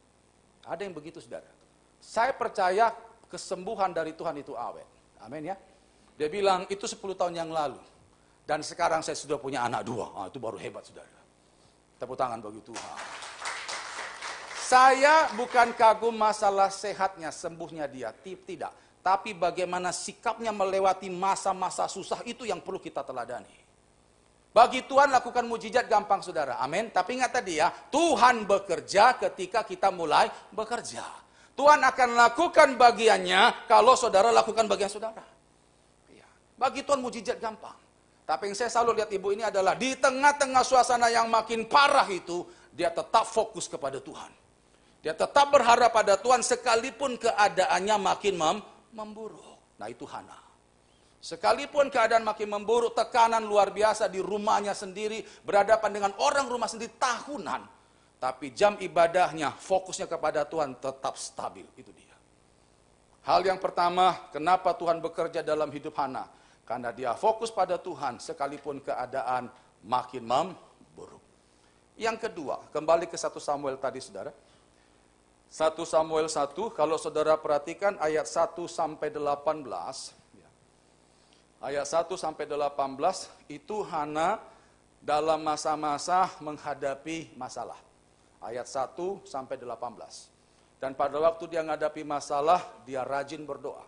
Ada 0.63 0.87
yang 0.87 0.95
begitu 0.95 1.19
saudara. 1.19 1.51
Saya 1.99 2.31
percaya 2.31 2.95
kesembuhan 3.27 3.91
dari 3.91 4.15
Tuhan 4.15 4.39
itu 4.39 4.55
awet. 4.55 4.87
Amin 5.19 5.51
ya. 5.51 5.59
Dia 6.15 6.31
bilang 6.31 6.63
itu 6.71 6.87
10 6.87 7.19
tahun 7.19 7.35
yang 7.35 7.51
lalu. 7.51 7.83
Dan 8.47 8.63
sekarang 8.63 9.03
saya 9.03 9.15
sudah 9.15 9.35
punya 9.39 9.63
anak 9.63 9.87
dua. 9.87 10.11
Ah, 10.15 10.27
itu 10.27 10.39
baru 10.39 10.59
hebat, 10.59 10.83
saudara. 10.83 11.19
Tepuk 11.99 12.15
tangan 12.19 12.43
bagi 12.43 12.59
Tuhan. 12.63 12.95
Saya 14.63 15.31
bukan 15.35 15.71
kagum 15.75 16.15
masalah 16.15 16.67
sehatnya, 16.67 17.31
sembuhnya 17.31 17.87
dia. 17.87 18.11
Tidak. 18.11 18.82
Tapi 19.03 19.35
bagaimana 19.35 19.91
sikapnya 19.91 20.55
melewati 20.55 21.11
masa-masa 21.11 21.91
susah 21.91 22.23
itu 22.23 22.47
yang 22.47 22.63
perlu 22.63 22.79
kita 22.79 23.03
teladani. 23.03 23.51
Bagi 24.55 24.87
Tuhan 24.87 25.11
lakukan 25.11 25.43
mujizat 25.43 25.91
gampang 25.91 26.23
saudara. 26.23 26.55
Amin. 26.63 26.87
Tapi 26.87 27.19
ingat 27.19 27.35
tadi 27.35 27.59
ya, 27.59 27.67
Tuhan 27.91 28.47
bekerja 28.47 29.19
ketika 29.19 29.67
kita 29.67 29.91
mulai 29.91 30.31
bekerja. 30.55 31.03
Tuhan 31.53 31.83
akan 31.83 32.09
lakukan 32.15 32.79
bagiannya 32.79 33.67
kalau 33.67 33.99
saudara 33.99 34.31
lakukan 34.31 34.71
bagian 34.71 34.87
saudara. 34.87 35.25
Iya. 36.07 36.25
Bagi 36.55 36.87
Tuhan 36.87 37.03
mujizat 37.03 37.43
gampang. 37.43 37.75
Tapi 38.23 38.49
yang 38.49 38.55
saya 38.55 38.71
selalu 38.71 39.03
lihat 39.03 39.11
ibu 39.11 39.35
ini 39.35 39.43
adalah 39.43 39.75
di 39.75 39.99
tengah-tengah 39.99 40.63
suasana 40.63 41.11
yang 41.11 41.27
makin 41.27 41.67
parah 41.67 42.07
itu, 42.07 42.47
dia 42.71 42.87
tetap 42.87 43.27
fokus 43.27 43.67
kepada 43.67 43.99
Tuhan. 43.99 44.31
Dia 45.03 45.11
tetap 45.11 45.51
berharap 45.51 45.91
pada 45.91 46.15
Tuhan 46.15 46.39
sekalipun 46.39 47.19
keadaannya 47.19 47.97
makin 47.99 48.33
mem 48.39 48.57
memburuk. 48.93 49.77
Nah 49.81 49.89
itu 49.89 50.05
Hana. 50.05 50.37
Sekalipun 51.23 51.87
keadaan 51.87 52.27
makin 52.27 52.51
memburuk, 52.51 52.93
tekanan 52.93 53.47
luar 53.47 53.71
biasa 53.71 54.11
di 54.11 54.19
rumahnya 54.19 54.75
sendiri, 54.75 55.23
berhadapan 55.47 55.91
dengan 55.95 56.11
orang 56.19 56.51
rumah 56.51 56.67
sendiri 56.67 56.91
tahunan. 56.99 57.63
Tapi 58.19 58.51
jam 58.55 58.75
ibadahnya, 58.79 59.55
fokusnya 59.55 60.07
kepada 60.07 60.43
Tuhan 60.43 60.75
tetap 60.79 61.15
stabil. 61.15 61.63
Itu 61.79 61.95
dia. 61.95 62.15
Hal 63.23 63.39
yang 63.43 63.59
pertama, 63.59 64.31
kenapa 64.35 64.75
Tuhan 64.75 64.99
bekerja 64.99 65.39
dalam 65.39 65.71
hidup 65.71 65.95
Hana? 65.95 66.27
Karena 66.67 66.91
dia 66.91 67.15
fokus 67.15 67.51
pada 67.51 67.79
Tuhan 67.79 68.19
sekalipun 68.19 68.83
keadaan 68.83 69.47
makin 69.83 70.23
memburuk. 70.27 71.23
Yang 71.95 72.27
kedua, 72.27 72.67
kembali 72.71 73.07
ke 73.07 73.15
satu 73.15 73.39
Samuel 73.39 73.79
tadi 73.79 74.03
saudara. 74.03 74.31
1 75.53 75.77
Samuel 75.85 76.33
1, 76.33 76.57
kalau 76.73 76.97
saudara 76.97 77.37
perhatikan 77.37 77.93
ayat 78.01 78.25
1 78.25 78.57
sampai 78.65 79.13
18, 79.13 79.69
ayat 81.61 81.85
1 81.85 82.09
sampai 82.17 82.49
18 82.49 82.73
itu 83.53 83.85
Hana 83.85 84.41
dalam 84.97 85.45
masa-masa 85.45 86.33
menghadapi 86.41 87.37
masalah. 87.37 87.77
Ayat 88.41 88.65
1 88.65 88.97
sampai 89.29 89.61
18. 89.61 90.81
Dan 90.81 90.97
pada 90.97 91.21
waktu 91.21 91.45
dia 91.45 91.61
menghadapi 91.61 92.01
masalah, 92.01 92.81
dia 92.89 93.05
rajin 93.05 93.45
berdoa. 93.45 93.85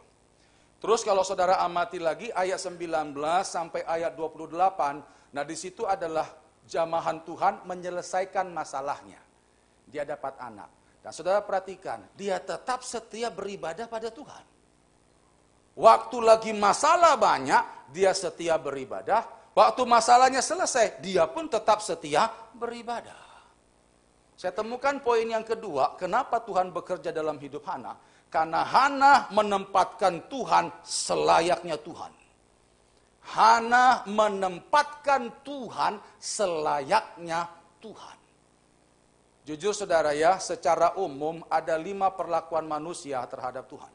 Terus 0.78 1.02
kalau 1.02 1.26
saudara 1.26 1.58
amati 1.66 1.98
lagi 1.98 2.30
ayat 2.30 2.62
19 2.62 3.10
sampai 3.42 3.82
ayat 3.90 4.14
28, 4.14 5.34
nah 5.34 5.42
di 5.42 5.58
situ 5.58 5.82
adalah 5.90 6.30
jamahan 6.70 7.26
Tuhan 7.26 7.66
menyelesaikan 7.66 8.54
masalahnya. 8.54 9.18
Dia 9.90 10.06
dapat 10.06 10.38
anak. 10.38 10.85
Dan 11.06 11.14
saudara 11.14 11.38
perhatikan, 11.46 12.02
dia 12.18 12.42
tetap 12.42 12.82
setia 12.82 13.30
beribadah 13.30 13.86
pada 13.86 14.10
Tuhan. 14.10 14.42
Waktu 15.78 16.18
lagi 16.18 16.50
masalah 16.50 17.14
banyak, 17.14 17.94
dia 17.94 18.10
setia 18.10 18.58
beribadah. 18.58 19.22
Waktu 19.54 19.86
masalahnya 19.86 20.42
selesai, 20.42 20.98
dia 21.06 21.30
pun 21.30 21.46
tetap 21.46 21.86
setia 21.86 22.26
beribadah. 22.58 23.22
Saya 24.34 24.58
temukan 24.58 24.98
poin 24.98 25.30
yang 25.30 25.46
kedua, 25.46 25.94
kenapa 25.94 26.42
Tuhan 26.42 26.74
bekerja 26.74 27.14
dalam 27.14 27.38
hidup 27.38 27.62
Hana? 27.70 27.94
Karena 28.34 28.66
Hana 28.66 29.30
menempatkan 29.30 30.26
Tuhan 30.26 30.74
selayaknya 30.82 31.78
Tuhan. 31.86 32.12
Hana 33.30 34.02
menempatkan 34.10 35.46
Tuhan 35.46 36.02
selayaknya 36.18 37.46
Tuhan. 37.78 38.25
Jujur 39.46 39.78
saudara 39.78 40.12
ya, 40.18 40.42
secara 40.42 40.98
umum 40.98 41.46
ada 41.48 41.78
lima 41.78 42.10
perlakuan 42.10 42.66
manusia 42.66 43.22
terhadap 43.30 43.70
Tuhan 43.70 43.94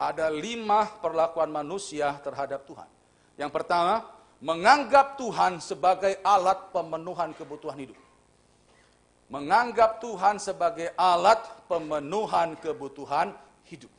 ada 0.00 0.32
lima 0.32 0.88
perlakuan 1.04 1.52
manusia 1.52 2.16
terhadap 2.24 2.64
Tuhan. 2.64 2.88
Yang 3.36 3.52
pertama, 3.52 4.08
menganggap 4.40 5.20
Tuhan 5.20 5.60
sebagai 5.60 6.16
alat 6.24 6.72
pemenuhan 6.72 7.36
kebutuhan 7.36 7.76
hidup. 7.76 8.00
Menganggap 9.28 10.00
Tuhan 10.00 10.40
sebagai 10.40 10.96
alat 10.96 11.44
pemenuhan 11.68 12.56
kebutuhan 12.56 13.36
hidup. 13.68 13.92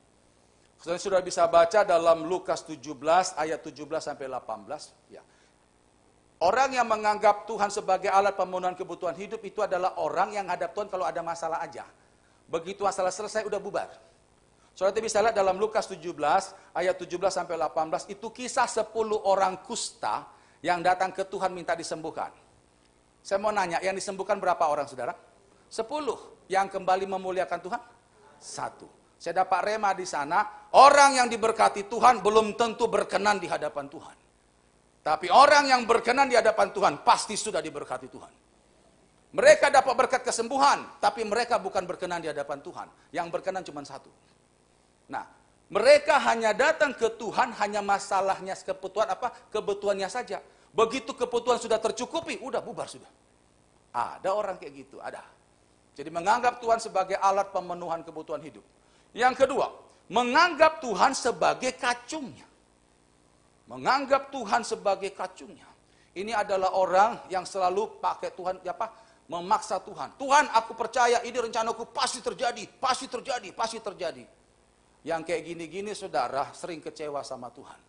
Saudara 0.81 0.97
sudah 0.97 1.21
bisa 1.21 1.45
baca 1.45 1.85
dalam 1.85 2.25
Lukas 2.25 2.65
17 2.65 3.37
ayat 3.37 3.61
17 3.61 4.01
sampai 4.01 4.25
18. 4.25 5.13
Ya. 5.13 5.21
Orang 6.41 6.73
yang 6.73 6.89
menganggap 6.89 7.45
Tuhan 7.45 7.69
sebagai 7.69 8.09
alat 8.09 8.33
pemenuhan 8.33 8.73
kebutuhan 8.73 9.13
hidup 9.13 9.45
itu 9.45 9.61
adalah 9.61 9.93
orang 10.01 10.33
yang 10.33 10.49
hadap 10.49 10.73
Tuhan 10.73 10.89
kalau 10.89 11.05
ada 11.05 11.21
masalah 11.21 11.61
aja. 11.61 11.85
Begitu 12.49 12.81
masalah 12.81 13.13
selesai 13.13 13.45
udah 13.45 13.61
bubar. 13.61 13.93
Saudara 14.73 14.97
bisa 14.97 15.21
lihat 15.21 15.37
dalam 15.37 15.61
Lukas 15.61 15.85
17 15.85 16.01
ayat 16.73 16.95
17 16.97 17.13
sampai 17.29 17.61
18 17.61 18.09
itu 18.09 18.27
kisah 18.33 18.65
10 18.65 18.89
orang 19.21 19.61
kusta 19.61 20.25
yang 20.65 20.81
datang 20.81 21.13
ke 21.13 21.29
Tuhan 21.29 21.53
minta 21.53 21.77
disembuhkan. 21.77 22.33
Saya 23.21 23.37
mau 23.37 23.53
nanya, 23.53 23.77
yang 23.85 23.93
disembuhkan 23.93 24.41
berapa 24.41 24.65
orang 24.65 24.89
saudara? 24.89 25.13
10. 25.69 25.85
Yang 26.49 26.67
kembali 26.73 27.05
memuliakan 27.05 27.59
Tuhan? 27.61 27.81
Satu. 28.41 28.89
Saya 29.21 29.45
dapat 29.45 29.61
rema 29.61 29.93
di 29.93 30.09
sana, 30.09 30.41
orang 30.73 31.21
yang 31.21 31.27
diberkati 31.29 31.85
Tuhan 31.85 32.25
belum 32.25 32.57
tentu 32.57 32.89
berkenan 32.89 33.37
di 33.37 33.45
hadapan 33.45 33.85
Tuhan. 33.85 34.20
Tapi 35.01 35.33
orang 35.33 35.65
yang 35.65 35.81
berkenan 35.89 36.29
di 36.29 36.37
hadapan 36.37 36.69
Tuhan 36.69 37.01
pasti 37.01 37.33
sudah 37.33 37.57
diberkati 37.57 38.05
Tuhan. 38.05 38.33
Mereka 39.31 39.71
dapat 39.73 39.93
berkat 39.95 40.21
kesembuhan, 40.27 41.01
tapi 41.01 41.23
mereka 41.25 41.57
bukan 41.57 41.87
berkenan 41.87 42.21
di 42.21 42.29
hadapan 42.29 42.59
Tuhan. 42.61 42.87
Yang 43.09 43.27
berkenan 43.31 43.63
cuma 43.65 43.81
satu. 43.81 44.11
Nah, 45.09 45.25
mereka 45.71 46.19
hanya 46.27 46.51
datang 46.51 46.91
ke 46.91 47.07
Tuhan 47.15 47.55
hanya 47.57 47.79
masalahnya 47.79 48.53
kebutuhan 48.59 49.07
apa? 49.07 49.31
Kebutuhannya 49.49 50.11
saja. 50.11 50.43
Begitu 50.75 51.15
kebutuhan 51.15 51.57
sudah 51.57 51.79
tercukupi, 51.79 52.43
udah 52.43 52.59
bubar 52.59 52.91
sudah. 52.91 53.07
Ada 53.95 54.35
orang 54.35 54.59
kayak 54.59 54.85
gitu, 54.85 54.99
ada. 54.99 55.23
Jadi 55.95 56.11
menganggap 56.11 56.59
Tuhan 56.59 56.79
sebagai 56.83 57.15
alat 57.15 57.55
pemenuhan 57.55 58.03
kebutuhan 58.03 58.43
hidup. 58.43 58.63
Yang 59.15 59.47
kedua, 59.47 59.71
menganggap 60.11 60.83
Tuhan 60.83 61.15
sebagai 61.15 61.71
kacungnya. 61.79 62.50
Menganggap 63.71 64.35
Tuhan 64.35 64.67
sebagai 64.67 65.15
kacungnya. 65.15 65.63
Ini 66.11 66.35
adalah 66.35 66.75
orang 66.75 67.23
yang 67.31 67.47
selalu 67.47 68.03
pakai 68.03 68.35
Tuhan, 68.35 68.59
apa? 68.67 68.91
Memaksa 69.31 69.79
Tuhan. 69.79 70.19
Tuhan, 70.19 70.51
aku 70.51 70.75
percaya 70.75 71.23
ini 71.23 71.39
rencanaku 71.39 71.87
pasti 71.95 72.19
terjadi, 72.19 72.67
pasti 72.67 73.07
terjadi, 73.07 73.55
pasti 73.55 73.79
terjadi. 73.79 74.27
Yang 75.07 75.21
kayak 75.23 75.43
gini-gini 75.47 75.95
saudara 75.95 76.51
sering 76.51 76.83
kecewa 76.83 77.23
sama 77.23 77.47
Tuhan. 77.47 77.79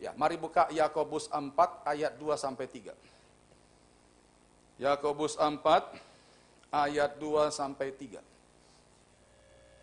Ya, 0.00 0.16
mari 0.16 0.40
buka 0.40 0.72
Yakobus 0.72 1.28
4 1.28 1.84
ayat 1.84 2.16
2 2.16 2.32
sampai 2.40 2.64
3. 2.64 2.96
Yakobus 4.80 5.36
4 5.36 5.60
ayat 6.72 7.20
2 7.20 7.52
sampai 7.52 7.92
3. 7.92 8.16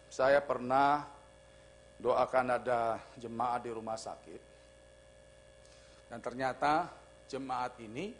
Saya 0.09 0.41
pernah 0.41 1.05
doakan 2.01 2.57
ada 2.57 2.97
jemaat 3.21 3.61
di 3.61 3.69
rumah 3.69 3.93
sakit. 3.93 4.48
Dan 6.09 6.19
ternyata 6.25 6.89
jemaat 7.29 7.77
ini 7.77 8.11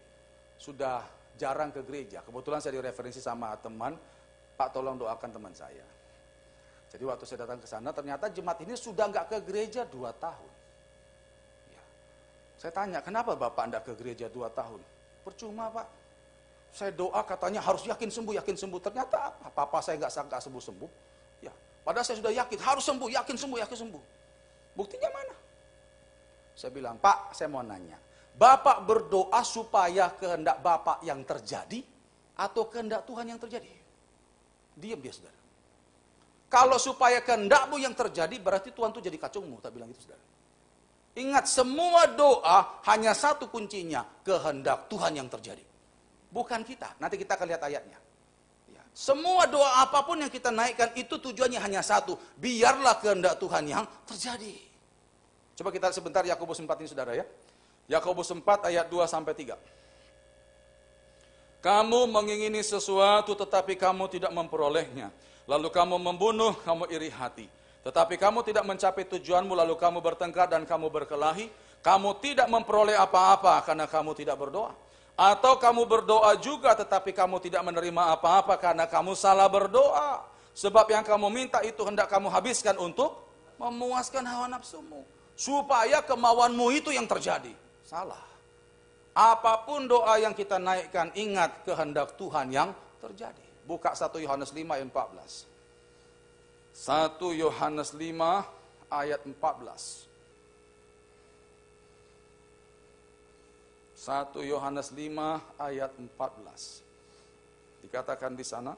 sudah 0.55 1.01
jarang 1.39 1.73
ke 1.73 1.81
gereja. 1.81 2.21
Kebetulan 2.21 2.61
saya 2.61 2.77
direferensi 2.77 3.17
sama 3.17 3.57
teman, 3.57 3.97
Pak 4.53 4.69
tolong 4.75 4.99
doakan 4.99 5.31
teman 5.33 5.53
saya. 5.57 5.87
Jadi 6.89 7.03
waktu 7.05 7.23
saya 7.25 7.45
datang 7.45 7.61
ke 7.61 7.67
sana, 7.69 7.89
ternyata 7.93 8.29
jemaat 8.29 8.61
ini 8.65 8.73
sudah 8.77 9.09
nggak 9.09 9.25
ke 9.29 9.37
gereja 9.45 9.85
dua 9.85 10.09
tahun. 10.13 10.51
Ya. 11.69 11.83
Saya 12.57 12.71
tanya, 12.73 12.99
kenapa 13.01 13.37
Bapak 13.37 13.69
Anda 13.69 13.79
ke 13.81 13.93
gereja 13.93 14.25
dua 14.29 14.49
tahun? 14.49 14.81
Percuma 15.21 15.69
Pak. 15.69 15.87
Saya 16.69 16.93
doa 16.93 17.21
katanya 17.25 17.61
harus 17.65 17.81
yakin 17.85 18.09
sembuh, 18.09 18.37
yakin 18.41 18.53
sembuh. 18.57 18.81
Ternyata 18.81 19.37
apa? 19.41 19.65
Apa 19.65 19.81
saya 19.81 19.97
nggak 20.01 20.13
sangka 20.13 20.37
sembuh-sembuh. 20.37 20.91
Ya. 21.45 21.53
Padahal 21.81 22.05
saya 22.05 22.21
sudah 22.21 22.33
yakin, 22.33 22.57
harus 22.61 22.85
sembuh, 22.85 23.09
yakin 23.09 23.35
sembuh, 23.37 23.57
yakin 23.65 23.77
sembuh. 23.85 24.03
Buktinya 24.77 25.09
mana? 25.13 25.35
Saya 26.59 26.75
bilang, 26.75 26.99
Pak, 26.99 27.31
saya 27.31 27.47
mau 27.47 27.63
nanya. 27.63 27.95
Bapak 28.35 28.83
berdoa 28.83 29.39
supaya 29.47 30.11
kehendak 30.11 30.59
Bapak 30.59 30.99
yang 31.07 31.23
terjadi 31.23 31.79
atau 32.35 32.67
kehendak 32.67 33.07
Tuhan 33.07 33.31
yang 33.31 33.39
terjadi? 33.39 33.71
Diam 34.75 34.99
dia, 34.99 35.15
saudara. 35.15 35.39
Kalau 36.51 36.75
supaya 36.75 37.23
kehendakmu 37.23 37.79
yang 37.79 37.95
terjadi, 37.95 38.35
berarti 38.43 38.75
Tuhan 38.75 38.91
tuh 38.91 38.99
jadi 38.99 39.15
kacungmu. 39.15 39.63
Tak 39.63 39.71
bilang 39.71 39.87
itu 39.87 40.03
saudara. 40.03 40.19
Ingat, 41.15 41.47
semua 41.47 42.11
doa 42.11 42.83
hanya 42.91 43.15
satu 43.15 43.47
kuncinya. 43.47 44.03
Kehendak 44.27 44.91
Tuhan 44.91 45.15
yang 45.15 45.31
terjadi. 45.31 45.63
Bukan 46.27 46.67
kita. 46.67 46.99
Nanti 46.99 47.15
kita 47.15 47.39
akan 47.39 47.47
lihat 47.55 47.63
ayatnya. 47.63 47.99
Ya. 48.67 48.83
Semua 48.91 49.47
doa 49.47 49.79
apa 49.79 50.03
pun 50.03 50.19
yang 50.19 50.31
kita 50.31 50.51
naikkan 50.51 50.91
itu 50.99 51.23
tujuannya 51.23 51.59
hanya 51.63 51.79
satu. 51.79 52.19
Biarlah 52.35 52.99
kehendak 52.99 53.39
Tuhan 53.39 53.63
yang 53.63 53.87
terjadi. 54.03 54.68
Coba 55.59 55.75
kita 55.75 55.91
sebentar 55.91 56.23
Yakobus 56.23 56.63
4 56.63 56.71
ini 56.79 56.87
saudara 56.87 57.11
ya. 57.11 57.27
Yakobus 57.91 58.31
4 58.31 58.71
ayat 58.71 58.87
2 58.87 59.03
sampai 59.03 59.35
3. 59.35 59.59
Kamu 61.59 62.07
mengingini 62.07 62.63
sesuatu 62.63 63.35
tetapi 63.35 63.75
kamu 63.75 64.07
tidak 64.07 64.31
memperolehnya 64.31 65.11
lalu 65.49 65.67
kamu 65.67 65.99
membunuh, 65.99 66.55
kamu 66.63 66.87
iri 66.87 67.11
hati. 67.11 67.51
Tetapi 67.83 68.15
kamu 68.15 68.39
tidak 68.47 68.63
mencapai 68.63 69.03
tujuanmu, 69.03 69.51
lalu 69.51 69.75
kamu 69.75 69.99
bertengkar 69.99 70.47
dan 70.47 70.63
kamu 70.63 70.87
berkelahi. 70.87 71.51
Kamu 71.83 72.23
tidak 72.23 72.47
memperoleh 72.47 72.95
apa-apa 72.95 73.59
karena 73.67 73.83
kamu 73.83 74.15
tidak 74.15 74.39
berdoa. 74.39 74.71
Atau 75.19 75.59
kamu 75.59 75.83
berdoa 75.83 76.39
juga 76.39 76.71
tetapi 76.71 77.11
kamu 77.11 77.43
tidak 77.43 77.67
menerima 77.67 78.15
apa-apa 78.15 78.55
karena 78.55 78.87
kamu 78.87 79.11
salah 79.11 79.51
berdoa. 79.51 80.23
Sebab 80.55 80.87
yang 80.87 81.03
kamu 81.03 81.27
minta 81.27 81.59
itu 81.67 81.83
hendak 81.83 82.07
kamu 82.07 82.31
habiskan 82.31 82.79
untuk 82.79 83.27
memuaskan 83.59 84.23
hawa 84.23 84.47
nafsumu 84.47 85.18
supaya 85.39 86.03
kemauanmu 86.03 86.67
itu 86.75 86.91
yang 86.91 87.07
terjadi. 87.07 87.55
Salah. 87.87 88.27
Apa 89.15 89.63
pun 89.63 89.87
doa 89.87 90.19
yang 90.19 90.35
kita 90.35 90.59
naikkan, 90.59 91.15
ingat 91.15 91.63
kehendak 91.63 92.19
Tuhan 92.19 92.51
yang 92.51 92.75
terjadi. 92.99 93.39
Buka 93.63 93.95
1 93.95 94.19
Yohanes 94.19 94.51
5 94.51 94.67
ayat 94.67 94.91
14. 94.91 95.47
1 96.75 97.39
Yohanes 97.39 97.95
5 97.95 98.43
ayat 98.91 99.21
14. 99.23 100.11
1 103.95 104.43
Yohanes 104.43 104.87
5 104.91 105.39
ayat 105.55 105.91
14. 105.95 106.83
Dikatakan 107.87 108.35
di 108.35 108.43
sana, 108.43 108.75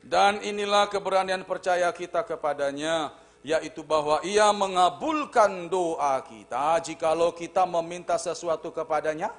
dan 0.00 0.38
inilah 0.40 0.86
keberanian 0.86 1.42
percaya 1.44 1.90
kita 1.92 2.22
kepadanya 2.24 3.10
yaitu 3.40 3.80
bahwa 3.80 4.20
ia 4.20 4.52
mengabulkan 4.52 5.72
doa 5.72 6.20
kita 6.20 6.76
jikalau 6.84 7.32
kita 7.32 7.64
meminta 7.64 8.20
sesuatu 8.20 8.68
kepadanya 8.68 9.32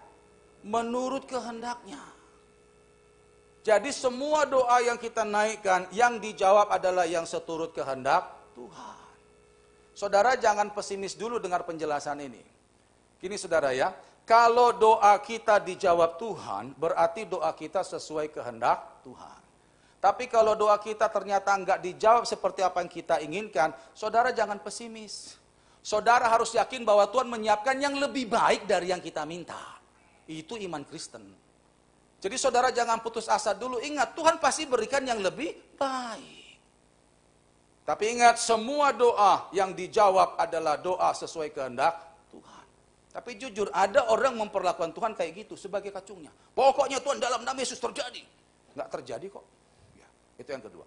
menurut 0.66 1.26
kehendaknya. 1.30 2.02
Jadi 3.62 3.94
semua 3.94 4.50
doa 4.50 4.82
yang 4.82 4.98
kita 4.98 5.22
naikkan, 5.22 5.86
yang 5.94 6.18
dijawab 6.18 6.74
adalah 6.74 7.06
yang 7.06 7.30
seturut 7.30 7.70
kehendak 7.78 8.26
Tuhan. 8.58 8.98
Saudara 9.94 10.34
jangan 10.34 10.74
pesimis 10.74 11.14
dulu 11.14 11.38
dengar 11.38 11.62
penjelasan 11.62 12.26
ini. 12.26 12.42
Gini 13.22 13.38
saudara 13.38 13.70
ya, 13.70 13.94
kalau 14.26 14.74
doa 14.74 15.14
kita 15.22 15.62
dijawab 15.62 16.18
Tuhan, 16.18 16.74
berarti 16.74 17.30
doa 17.30 17.54
kita 17.54 17.86
sesuai 17.86 18.34
kehendak 18.34 18.82
Tuhan. 19.06 19.41
Tapi 20.02 20.26
kalau 20.26 20.58
doa 20.58 20.82
kita 20.82 21.06
ternyata 21.14 21.54
enggak 21.54 21.78
dijawab 21.78 22.26
seperti 22.26 22.66
apa 22.66 22.82
yang 22.82 22.90
kita 22.90 23.22
inginkan, 23.22 23.70
saudara 23.94 24.34
jangan 24.34 24.58
pesimis. 24.58 25.38
Saudara 25.86 26.26
harus 26.26 26.54
yakin 26.58 26.82
bahwa 26.82 27.06
Tuhan 27.10 27.30
menyiapkan 27.30 27.78
yang 27.78 27.94
lebih 27.98 28.26
baik 28.26 28.66
dari 28.66 28.90
yang 28.90 29.02
kita 29.02 29.26
minta. 29.30 29.78
Itu 30.26 30.58
iman 30.58 30.82
Kristen. 30.86 31.22
Jadi 32.22 32.36
saudara 32.38 32.74
jangan 32.74 33.02
putus 33.02 33.30
asa 33.30 33.54
dulu. 33.54 33.82
Ingat, 33.82 34.14
Tuhan 34.14 34.38
pasti 34.38 34.66
berikan 34.70 35.02
yang 35.06 35.22
lebih 35.22 35.78
baik. 35.78 36.58
Tapi 37.82 38.04
ingat, 38.14 38.38
semua 38.38 38.94
doa 38.94 39.50
yang 39.54 39.74
dijawab 39.74 40.38
adalah 40.38 40.78
doa 40.78 41.10
sesuai 41.18 41.50
kehendak 41.50 42.12
tapi 43.12 43.36
jujur, 43.36 43.68
ada 43.76 44.08
orang 44.08 44.40
memperlakukan 44.40 44.96
Tuhan 44.96 45.12
kayak 45.12 45.32
gitu 45.44 45.60
sebagai 45.60 45.92
kacungnya. 45.92 46.32
Pokoknya 46.56 47.04
Tuhan 47.04 47.20
dalam 47.20 47.44
nama 47.44 47.60
Yesus 47.60 47.76
terjadi. 47.76 48.24
Nggak 48.72 48.88
terjadi 48.88 49.28
kok. 49.28 49.44
Itu 50.42 50.50
yang 50.50 50.66
kedua. 50.66 50.86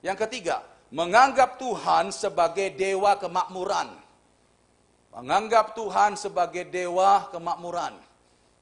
Yang 0.00 0.18
ketiga, 0.24 0.64
menganggap 0.88 1.60
Tuhan 1.60 2.08
sebagai 2.08 2.72
dewa 2.72 3.20
kemakmuran. 3.20 3.92
Menganggap 5.12 5.76
Tuhan 5.76 6.16
sebagai 6.16 6.64
dewa 6.66 7.28
kemakmuran. 7.28 8.00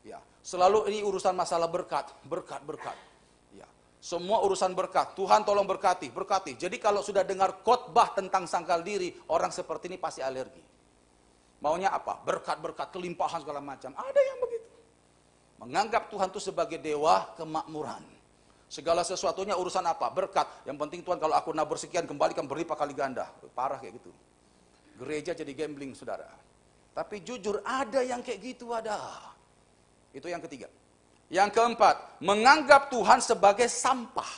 Ya, 0.03 0.19
selalu 0.43 0.91
ini 0.91 1.07
urusan 1.07 1.33
masalah 1.33 1.71
berkat, 1.71 2.11
berkat, 2.27 2.61
berkat. 2.67 2.99
Ya, 3.55 3.65
semua 4.03 4.43
urusan 4.43 4.75
berkat. 4.75 5.15
Tuhan 5.15 5.47
tolong 5.47 5.65
berkati, 5.65 6.11
berkati. 6.11 6.59
Jadi 6.59 6.77
kalau 6.83 7.01
sudah 7.01 7.23
dengar 7.23 7.63
khotbah 7.63 8.13
tentang 8.13 8.45
sangkal 8.51 8.83
diri, 8.83 9.15
orang 9.31 9.55
seperti 9.55 9.89
ini 9.89 9.97
pasti 9.97 10.21
alergi. 10.21 10.61
Maunya 11.63 11.95
apa? 11.95 12.19
Berkat-berkat, 12.27 12.91
kelimpahan 12.91 13.47
segala 13.47 13.63
macam. 13.63 13.95
Ada 13.95 14.21
yang 14.21 14.39
begitu. 14.43 14.71
Menganggap 15.63 16.11
Tuhan 16.11 16.27
itu 16.35 16.43
sebagai 16.43 16.83
dewa 16.83 17.31
kemakmuran. 17.39 18.22
Segala 18.73 19.05
sesuatunya 19.05 19.53
urusan 19.53 19.85
apa? 19.85 20.09
Berkat. 20.09 20.65
Yang 20.65 20.81
penting 20.81 21.01
Tuhan 21.05 21.21
kalau 21.21 21.37
aku 21.37 21.53
nabur 21.53 21.77
sekian 21.77 22.09
kembalikan 22.09 22.49
berlipat 22.49 22.81
kali 22.81 22.97
ganda. 22.97 23.29
Parah 23.53 23.77
kayak 23.77 24.01
gitu. 24.01 24.09
Gereja 24.97 25.37
jadi 25.37 25.53
gambling 25.53 25.93
saudara. 25.93 26.33
Tapi 26.97 27.21
jujur 27.21 27.61
ada 27.69 28.01
yang 28.01 28.25
kayak 28.25 28.41
gitu 28.41 28.73
ada. 28.73 28.97
Itu 30.17 30.25
yang 30.25 30.41
ketiga. 30.41 30.73
Yang 31.29 31.53
keempat, 31.53 32.25
menganggap 32.25 32.89
Tuhan 32.89 33.21
sebagai 33.21 33.69
sampah. 33.69 34.33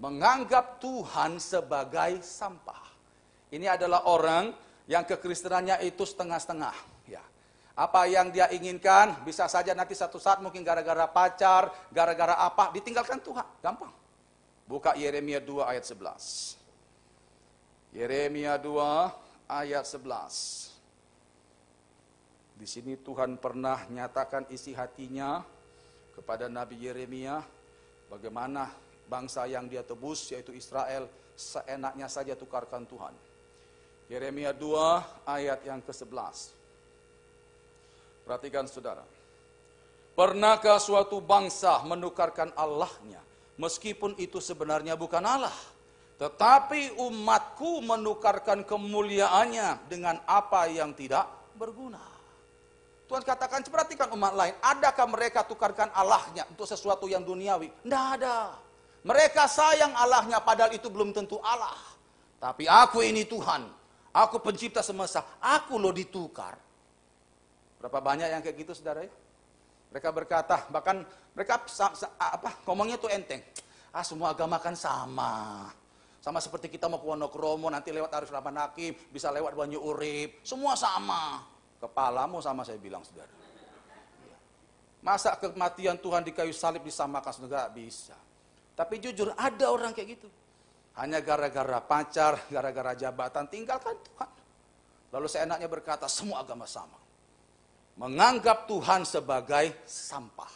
Menganggap 0.00 0.80
Tuhan 0.80 1.36
sebagai 1.36 2.24
sampah. 2.24 2.80
Ini 3.52 3.76
adalah 3.76 4.08
orang 4.08 4.56
yang 4.88 5.04
kekristenannya 5.04 5.84
itu 5.84 6.08
setengah-setengah. 6.08 6.91
Apa 7.72 8.04
yang 8.04 8.28
dia 8.28 8.52
inginkan, 8.52 9.24
bisa 9.24 9.48
saja 9.48 9.72
nanti 9.72 9.96
satu 9.96 10.20
saat 10.20 10.44
mungkin 10.44 10.60
gara-gara 10.60 11.08
pacar, 11.08 11.72
gara-gara 11.88 12.36
apa, 12.36 12.68
ditinggalkan 12.76 13.16
Tuhan. 13.24 13.48
Gampang. 13.64 13.92
Buka 14.68 14.92
Yeremia 14.92 15.40
2 15.40 15.64
ayat 15.64 15.84
11. 15.88 16.60
Yeremia 17.96 18.60
2 18.60 19.48
ayat 19.48 19.84
11. 19.88 20.72
Di 22.56 22.68
sini 22.68 22.94
Tuhan 23.00 23.40
pernah 23.40 23.88
nyatakan 23.88 24.46
isi 24.52 24.76
hatinya 24.76 25.42
kepada 26.12 26.46
Nabi 26.52 26.76
Yeremia 26.78 27.40
bagaimana 28.12 28.68
bangsa 29.08 29.48
yang 29.48 29.66
dia 29.66 29.80
tebus 29.80 30.28
yaitu 30.30 30.52
Israel 30.52 31.08
seenaknya 31.34 32.06
saja 32.06 32.36
tukarkan 32.36 32.84
Tuhan. 32.84 33.16
Yeremia 34.12 34.52
2 34.52 35.24
ayat 35.24 35.64
yang 35.64 35.80
ke-11. 35.80 36.61
Perhatikan 38.22 38.66
saudara. 38.70 39.02
Pernahkah 40.12 40.76
suatu 40.76 41.24
bangsa 41.24 41.80
menukarkan 41.88 42.52
Allahnya 42.52 43.20
meskipun 43.56 44.12
itu 44.20 44.38
sebenarnya 44.38 44.92
bukan 44.94 45.24
Allah? 45.24 45.54
Tetapi 46.20 47.02
umatku 47.02 47.82
menukarkan 47.82 48.62
kemuliaannya 48.62 49.90
dengan 49.90 50.22
apa 50.28 50.70
yang 50.70 50.94
tidak 50.94 51.26
berguna. 51.58 51.98
Tuhan 53.10 53.26
katakan, 53.26 53.66
perhatikan 53.66 54.08
umat 54.14 54.32
lain. 54.32 54.54
Adakah 54.62 55.04
mereka 55.10 55.42
tukarkan 55.42 55.90
Allahnya 55.92 56.46
untuk 56.48 56.64
sesuatu 56.64 57.10
yang 57.10 57.26
duniawi? 57.26 57.68
Tidak 57.82 58.04
ada. 58.16 58.56
Mereka 59.02 59.50
sayang 59.50 59.92
Allahnya 59.98 60.38
padahal 60.40 60.70
itu 60.72 60.86
belum 60.86 61.10
tentu 61.10 61.42
Allah. 61.42 61.74
Tapi 62.38 62.70
aku 62.70 63.02
ini 63.02 63.26
Tuhan. 63.26 63.66
Aku 64.12 64.38
pencipta 64.44 64.84
semesta, 64.84 65.24
aku 65.40 65.80
lo 65.80 65.90
ditukar. 65.90 66.54
Berapa 67.82 67.98
banyak 67.98 68.30
yang 68.30 68.38
kayak 68.46 68.56
gitu 68.62 68.78
saudara? 68.78 69.02
Mereka 69.90 70.08
berkata, 70.14 70.70
bahkan 70.70 71.02
mereka 71.34 71.66
apa 72.16 72.62
ngomongnya 72.70 72.94
tuh 72.94 73.10
enteng. 73.10 73.42
Ah 73.90 74.06
semua 74.06 74.30
agama 74.30 74.62
kan 74.62 74.78
sama. 74.78 75.66
Sama 76.22 76.38
seperti 76.38 76.70
kita 76.70 76.86
mau 76.86 77.02
ke 77.02 77.06
Wonokromo, 77.10 77.66
nanti 77.66 77.90
lewat 77.90 78.14
Arif 78.14 78.30
Rahman 78.30 78.54
Hakim, 78.62 78.94
bisa 79.10 79.34
lewat 79.34 79.58
Banyu 79.58 79.82
Urip. 79.82 80.46
Semua 80.46 80.78
sama. 80.78 81.42
Kepalamu 81.82 82.38
sama 82.38 82.62
saya 82.62 82.78
bilang 82.78 83.02
saudara. 83.02 83.34
Masa 85.02 85.34
kematian 85.34 85.98
Tuhan 85.98 86.22
di 86.22 86.30
kayu 86.30 86.54
salib 86.54 86.86
disamakan 86.86 87.34
saudara? 87.34 87.66
Bisa. 87.66 88.14
Tapi 88.78 89.02
jujur 89.02 89.34
ada 89.34 89.66
orang 89.66 89.90
kayak 89.90 90.08
gitu. 90.14 90.30
Hanya 90.94 91.18
gara-gara 91.18 91.82
pacar, 91.82 92.38
gara-gara 92.46 92.94
jabatan, 92.94 93.50
tinggalkan 93.50 93.98
Tuhan. 93.98 94.30
Lalu 95.10 95.26
seenaknya 95.26 95.66
berkata, 95.66 96.06
semua 96.06 96.46
agama 96.46 96.70
sama. 96.70 97.01
Menganggap 98.00 98.64
Tuhan 98.68 99.04
sebagai 99.04 99.76
sampah. 99.84 100.48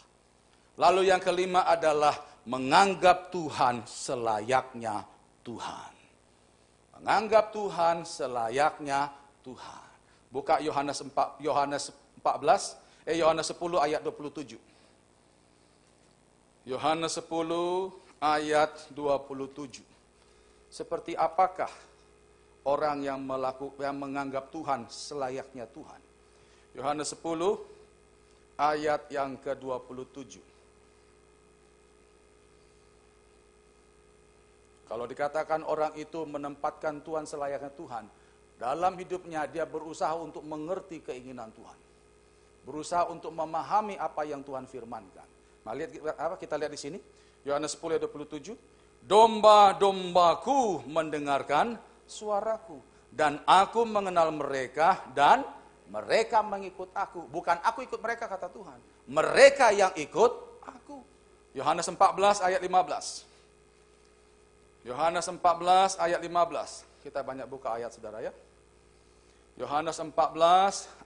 Lalu 0.76 1.08
yang 1.12 1.20
kelima 1.20 1.64
adalah 1.68 2.16
menganggap 2.48 3.28
Tuhan 3.32 3.84
selayaknya 3.84 5.04
Tuhan. 5.44 5.92
Menganggap 6.96 7.52
Tuhan 7.52 8.08
selayaknya 8.08 9.12
Tuhan. 9.44 9.86
Buka 10.32 10.60
Yohanes 10.60 11.00
4 11.04 11.44
Yohanes 11.44 11.92
14 12.20 13.06
eh 13.06 13.16
Yohanes 13.20 13.46
10 13.52 13.84
ayat 13.84 14.00
27. 14.02 14.58
Yohanes 16.66 17.14
10 17.14 17.30
ayat 18.18 18.72
27. 18.90 19.80
Seperti 20.66 21.14
apakah 21.14 21.70
orang 22.66 23.06
yang 23.06 23.22
melakukan 23.22 23.78
yang 23.78 23.96
menganggap 23.96 24.50
Tuhan 24.50 24.90
selayaknya 24.90 25.70
Tuhan? 25.70 26.00
Yohanes 26.76 27.08
10 27.16 28.60
ayat 28.60 29.08
yang 29.08 29.40
ke-27. 29.40 30.44
Kalau 34.86 35.04
dikatakan 35.08 35.64
orang 35.64 35.96
itu 35.96 36.22
menempatkan 36.28 37.00
Tuhan 37.00 37.24
selayaknya 37.24 37.72
Tuhan, 37.72 38.04
dalam 38.60 38.92
hidupnya 39.00 39.48
dia 39.48 39.64
berusaha 39.64 40.12
untuk 40.20 40.44
mengerti 40.44 41.00
keinginan 41.00 41.50
Tuhan. 41.56 41.78
Berusaha 42.68 43.08
untuk 43.08 43.32
memahami 43.32 43.96
apa 43.96 44.28
yang 44.28 44.44
Tuhan 44.44 44.68
firmankan. 44.68 45.26
Nah, 45.64 45.72
lihat 45.74 45.90
apa 46.14 46.36
kita 46.36 46.60
lihat 46.60 46.72
di 46.76 46.80
sini. 46.80 46.98
Yohanes 47.46 47.78
10 47.78 47.96
ayat 47.96 48.04
27 48.10 48.52
domba-dombaku 49.06 50.82
mendengarkan 50.90 51.78
suaraku 52.10 52.82
dan 53.14 53.38
aku 53.46 53.86
mengenal 53.86 54.34
mereka 54.34 55.06
dan 55.14 55.46
mereka 55.90 56.42
mengikut 56.42 56.90
aku. 56.92 57.26
Bukan 57.30 57.58
aku 57.62 57.86
ikut 57.86 58.00
mereka 58.02 58.26
kata 58.26 58.50
Tuhan. 58.50 58.78
Mereka 59.06 59.70
yang 59.72 59.92
ikut 59.94 60.32
aku. 60.66 60.98
Yohanes 61.54 61.86
14 61.88 62.42
ayat 62.42 62.60
15. 62.60 63.26
Yohanes 64.86 65.26
14 65.26 65.98
ayat 65.98 66.20
15. 66.22 67.02
Kita 67.06 67.22
banyak 67.22 67.46
buka 67.46 67.78
ayat 67.78 67.94
saudara 67.94 68.18
ya. 68.22 68.34
Yohanes 69.56 69.96
14 69.98 70.12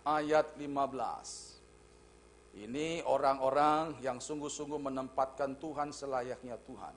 ayat 0.05 0.47
15. 0.59 1.51
Ini 2.51 3.07
orang-orang 3.07 3.95
yang 4.03 4.19
sungguh-sungguh 4.19 4.81
menempatkan 4.81 5.55
Tuhan 5.63 5.95
selayaknya 5.95 6.59
Tuhan. 6.67 6.95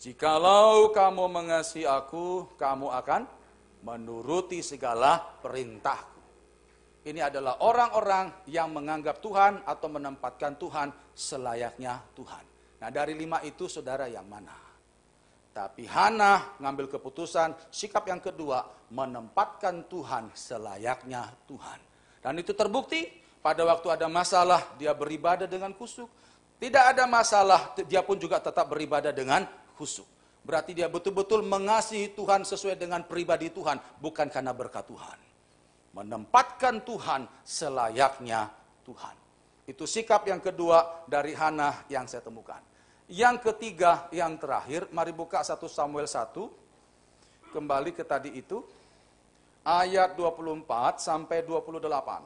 Jikalau 0.00 0.96
kamu 0.96 1.28
mengasihi 1.28 1.84
aku, 1.84 2.48
kamu 2.56 2.88
akan 2.88 3.28
menuruti 3.84 4.64
segala 4.64 5.20
perintahku. 5.44 6.19
Ini 7.00 7.32
adalah 7.32 7.64
orang-orang 7.64 8.44
yang 8.52 8.76
menganggap 8.76 9.24
Tuhan 9.24 9.64
atau 9.64 9.88
menempatkan 9.88 10.60
Tuhan 10.60 10.92
selayaknya 11.16 11.96
Tuhan. 12.12 12.44
Nah 12.76 12.88
dari 12.92 13.16
lima 13.16 13.40
itu 13.40 13.72
saudara 13.72 14.04
yang 14.04 14.28
mana? 14.28 14.52
Tapi 15.50 15.88
Hana 15.88 16.60
ngambil 16.60 16.92
keputusan, 16.92 17.72
sikap 17.72 18.04
yang 18.04 18.20
kedua, 18.20 18.68
menempatkan 18.92 19.88
Tuhan 19.88 20.28
selayaknya 20.36 21.24
Tuhan. 21.48 21.80
Dan 22.20 22.36
itu 22.36 22.52
terbukti 22.52 23.08
pada 23.40 23.64
waktu 23.64 23.96
ada 23.96 24.04
masalah, 24.04 24.76
dia 24.76 24.92
beribadah 24.92 25.48
dengan 25.48 25.72
kusuk. 25.72 26.08
Tidak 26.60 26.84
ada 26.84 27.08
masalah, 27.08 27.72
dia 27.80 28.04
pun 28.04 28.20
juga 28.20 28.36
tetap 28.44 28.68
beribadah 28.68 29.16
dengan 29.16 29.48
kusuk. 29.72 30.06
Berarti 30.44 30.76
dia 30.76 30.92
betul-betul 30.92 31.40
mengasihi 31.48 32.12
Tuhan 32.12 32.44
sesuai 32.44 32.76
dengan 32.76 33.08
pribadi 33.08 33.48
Tuhan, 33.48 33.80
bukan 34.04 34.28
karena 34.28 34.52
berkat 34.52 34.84
Tuhan 34.84 35.29
menempatkan 35.94 36.82
Tuhan 36.86 37.26
selayaknya 37.42 38.50
Tuhan. 38.86 39.16
Itu 39.66 39.86
sikap 39.86 40.26
yang 40.26 40.42
kedua 40.42 41.06
dari 41.06 41.34
Hana 41.34 41.86
yang 41.86 42.06
saya 42.10 42.22
temukan. 42.26 42.58
Yang 43.10 43.50
ketiga, 43.50 44.06
yang 44.14 44.38
terakhir, 44.38 44.86
mari 44.94 45.10
buka 45.10 45.42
1 45.42 45.58
Samuel 45.66 46.06
1. 46.06 46.50
Kembali 47.50 47.90
ke 47.90 48.06
tadi 48.06 48.30
itu. 48.38 48.62
Ayat 49.66 50.14
24 50.14 51.02
sampai 51.02 51.42
28. 51.42 52.22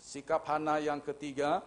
Sikap 0.00 0.42
Hana 0.48 0.80
yang 0.80 1.04
ketiga, 1.04 1.60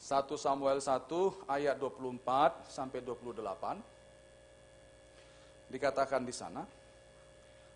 1 0.00 0.40
Samuel 0.40 0.80
1 0.80 1.04
ayat 1.44 1.76
24 1.76 2.72
sampai 2.72 3.04
28. 3.04 3.76
Dikatakan 5.68 6.24
di 6.24 6.32
sana, 6.32 6.64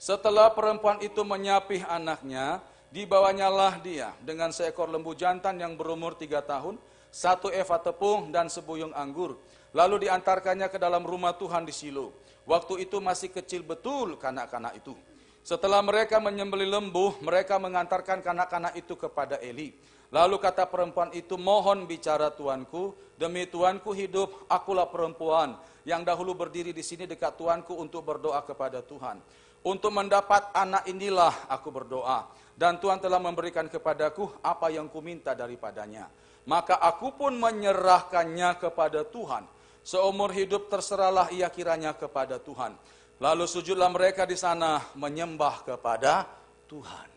setelah 0.05 0.53
perempuan 0.53 1.01
itu 1.01 1.25
menyapih 1.25 1.81
anaknya, 1.88 2.61
dibawanyalah 2.93 3.81
dia 3.81 4.12
dengan 4.21 4.53
seekor 4.53 4.93
lembu 4.93 5.17
jantan 5.17 5.57
yang 5.57 5.81
berumur 5.81 6.12
tiga 6.12 6.45
tahun, 6.45 6.77
satu 7.09 7.49
eva 7.49 7.81
tepung 7.81 8.29
dan 8.29 8.53
sebuyung 8.53 8.93
anggur. 8.93 9.40
Lalu 9.73 10.05
diantarkannya 10.05 10.69
ke 10.69 10.77
dalam 10.77 11.09
rumah 11.09 11.33
Tuhan 11.40 11.64
di 11.64 11.73
Silo. 11.73 12.12
Waktu 12.45 12.85
itu 12.85 13.01
masih 13.01 13.33
kecil 13.33 13.64
betul 13.64 14.21
kanak-kanak 14.21 14.77
itu. 14.77 14.93
Setelah 15.40 15.81
mereka 15.81 16.21
menyembeli 16.21 16.69
lembu, 16.69 17.17
mereka 17.25 17.57
mengantarkan 17.57 18.21
kanak-kanak 18.21 18.77
itu 18.77 19.01
kepada 19.01 19.40
Eli. 19.40 19.73
Lalu 20.12 20.37
kata 20.37 20.69
perempuan 20.69 21.17
itu, 21.17 21.40
mohon 21.40 21.88
bicara 21.88 22.29
tuanku, 22.29 22.93
demi 23.17 23.49
tuanku 23.49 23.97
hidup, 23.97 24.53
akulah 24.53 24.85
perempuan 24.85 25.57
yang 25.88 26.05
dahulu 26.05 26.37
berdiri 26.37 26.77
di 26.77 26.85
sini 26.85 27.09
dekat 27.09 27.40
tuanku 27.40 27.73
untuk 27.73 28.05
berdoa 28.05 28.45
kepada 28.45 28.85
Tuhan. 28.85 29.19
Untuk 29.64 29.96
mendapat 29.96 30.53
anak 30.53 30.85
inilah 30.85 31.48
aku 31.48 31.72
berdoa. 31.72 32.29
Dan 32.55 32.79
Tuhan 32.79 33.00
telah 33.03 33.18
memberikan 33.18 33.66
kepadaku 33.66 34.44
apa 34.44 34.70
yang 34.70 34.87
kuminta 34.92 35.35
daripadanya. 35.35 36.07
Maka 36.44 36.79
aku 36.79 37.16
pun 37.16 37.33
menyerahkannya 37.35 38.61
kepada 38.61 39.03
Tuhan. 39.09 39.48
Seumur 39.81 40.31
hidup 40.31 40.68
terserahlah 40.68 41.33
ia 41.33 41.48
kiranya 41.48 41.96
kepada 41.96 42.37
Tuhan. 42.37 42.77
Lalu 43.18 43.44
sujudlah 43.48 43.88
mereka 43.88 44.29
di 44.29 44.37
sana 44.37 44.85
menyembah 44.94 45.64
kepada 45.64 46.29
Tuhan. 46.68 47.09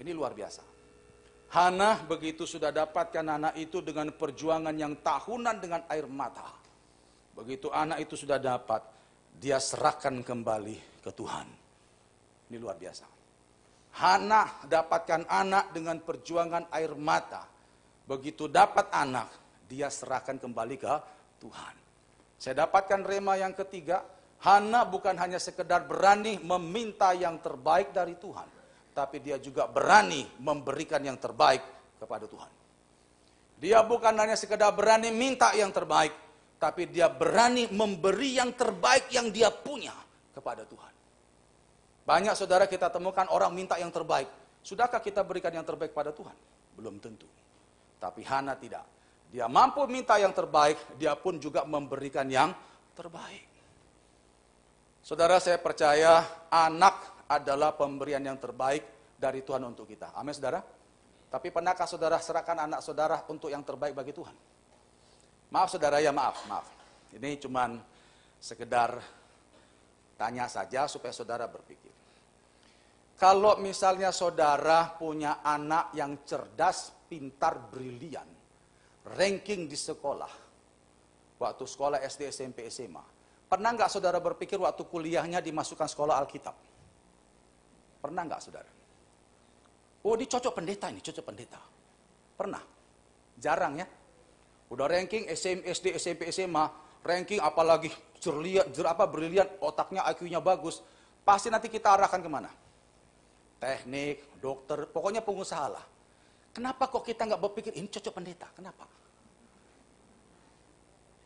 Ini 0.00 0.10
luar 0.16 0.32
biasa. 0.32 0.64
Hana 1.50 2.00
begitu 2.06 2.46
sudah 2.46 2.72
dapatkan 2.72 3.26
anak 3.26 3.58
itu 3.58 3.84
dengan 3.84 4.08
perjuangan 4.14 4.72
yang 4.72 4.96
tahunan 5.02 5.56
dengan 5.60 5.82
air 5.92 6.06
mata. 6.08 6.46
Begitu 7.34 7.68
anak 7.74 8.06
itu 8.06 8.14
sudah 8.14 8.38
dapat, 8.38 8.80
dia 9.40 9.56
serahkan 9.56 10.20
kembali 10.20 11.00
ke 11.00 11.10
Tuhan. 11.16 11.48
Ini 12.52 12.56
luar 12.60 12.76
biasa. 12.76 13.08
Hana 13.90 14.68
dapatkan 14.68 15.24
anak 15.26 15.72
dengan 15.72 15.96
perjuangan 16.04 16.68
air 16.76 16.92
mata. 16.92 17.48
Begitu 18.04 18.52
dapat 18.52 18.92
anak, 18.92 19.32
dia 19.64 19.88
serahkan 19.88 20.36
kembali 20.36 20.76
ke 20.76 20.94
Tuhan. 21.40 21.74
Saya 22.36 22.68
dapatkan 22.68 23.00
rema 23.00 23.40
yang 23.40 23.56
ketiga, 23.56 24.04
Hana 24.44 24.84
bukan 24.84 25.16
hanya 25.16 25.40
sekedar 25.40 25.88
berani 25.88 26.36
meminta 26.40 27.16
yang 27.16 27.40
terbaik 27.40 27.92
dari 27.96 28.16
Tuhan, 28.16 28.48
tapi 28.92 29.20
dia 29.24 29.36
juga 29.36 29.68
berani 29.68 30.24
memberikan 30.40 31.00
yang 31.00 31.16
terbaik 31.20 31.60
kepada 32.00 32.24
Tuhan. 32.24 32.52
Dia 33.60 33.84
bukan 33.84 34.16
hanya 34.16 34.40
sekedar 34.40 34.72
berani 34.72 35.12
minta 35.12 35.52
yang 35.52 35.68
terbaik, 35.68 36.12
tapi 36.60 36.92
dia 36.92 37.08
berani 37.08 37.72
memberi 37.72 38.36
yang 38.36 38.52
terbaik 38.52 39.08
yang 39.08 39.32
dia 39.32 39.48
punya 39.48 39.96
kepada 40.36 40.68
Tuhan. 40.68 40.92
Banyak 42.04 42.36
saudara 42.36 42.68
kita 42.68 42.92
temukan 42.92 43.24
orang 43.32 43.56
minta 43.56 43.80
yang 43.80 43.88
terbaik. 43.88 44.28
Sudahkah 44.60 45.00
kita 45.00 45.24
berikan 45.24 45.56
yang 45.56 45.64
terbaik 45.64 45.96
pada 45.96 46.12
Tuhan? 46.12 46.36
Belum 46.76 47.00
tentu. 47.00 47.24
Tapi 47.96 48.20
Hana 48.28 48.52
tidak. 48.60 48.84
Dia 49.32 49.48
mampu 49.48 49.80
minta 49.88 50.20
yang 50.20 50.36
terbaik, 50.36 51.00
dia 51.00 51.16
pun 51.16 51.40
juga 51.40 51.64
memberikan 51.64 52.28
yang 52.28 52.52
terbaik. 52.92 53.48
Saudara 55.00 55.40
saya 55.40 55.56
percaya 55.56 56.44
anak 56.52 57.24
adalah 57.24 57.72
pemberian 57.72 58.20
yang 58.20 58.36
terbaik 58.36 59.16
dari 59.16 59.40
Tuhan 59.40 59.64
untuk 59.64 59.88
kita. 59.88 60.12
Amin 60.12 60.36
saudara? 60.36 60.60
Tapi 61.30 61.48
pernahkah 61.48 61.88
saudara 61.88 62.20
serahkan 62.20 62.68
anak 62.68 62.80
saudara 62.84 63.22
untuk 63.32 63.48
yang 63.48 63.64
terbaik 63.64 63.96
bagi 63.96 64.12
Tuhan? 64.12 64.34
Maaf 65.50 65.68
saudara 65.74 65.98
ya 65.98 66.14
maaf, 66.14 66.46
maaf. 66.46 66.66
Ini 67.10 67.38
cuman 67.42 67.78
sekedar 68.38 69.02
Tanya 70.20 70.44
saja 70.52 70.84
supaya 70.84 71.16
saudara 71.16 71.48
berpikir. 71.48 71.88
Kalau 73.16 73.56
misalnya 73.56 74.12
saudara 74.12 74.92
punya 75.00 75.40
anak 75.40 75.96
yang 75.96 76.28
cerdas, 76.28 76.92
pintar, 77.08 77.56
brilian, 77.72 78.28
ranking 79.16 79.64
di 79.64 79.80
sekolah, 79.80 80.28
waktu 81.40 81.64
sekolah 81.64 82.04
SD, 82.04 82.28
SMP, 82.28 82.68
SMA, 82.68 83.00
pernah 83.48 83.72
nggak 83.72 83.88
saudara 83.88 84.20
berpikir 84.20 84.60
waktu 84.60 84.84
kuliahnya 84.84 85.40
dimasukkan 85.40 85.88
sekolah 85.88 86.20
Alkitab? 86.20 86.56
Pernah 88.04 88.22
nggak 88.28 88.40
saudara? 88.44 88.70
Oh, 90.04 90.16
ini 90.20 90.28
cocok 90.28 90.52
pendeta 90.52 90.92
ini, 90.92 91.00
cocok 91.00 91.24
pendeta. 91.24 91.60
Pernah? 92.36 92.60
Jarang 93.40 93.80
ya. 93.80 93.88
Udah 94.70 94.86
ranking 94.86 95.26
SM, 95.26 95.66
SD, 95.66 95.98
SMP, 95.98 96.30
SMA, 96.30 96.64
ranking 97.02 97.42
apalagi 97.42 97.90
jerlian, 98.22 98.70
jer 98.70 98.86
apa 98.86 99.02
brilian, 99.10 99.50
otaknya 99.58 100.06
IQ-nya 100.14 100.38
bagus, 100.38 100.78
pasti 101.26 101.50
nanti 101.50 101.66
kita 101.66 101.90
arahkan 101.90 102.22
ke 102.22 102.30
mana? 102.30 102.50
Teknik, 103.58 104.38
dokter, 104.38 104.86
pokoknya 104.86 105.26
pengusaha 105.26 105.66
lah. 105.66 105.84
Kenapa 106.54 106.86
kok 106.86 107.02
kita 107.02 107.26
nggak 107.26 107.42
berpikir 107.42 107.72
ini 107.74 107.90
cocok 107.90 108.14
pendeta? 108.14 108.46
Kenapa? 108.54 108.86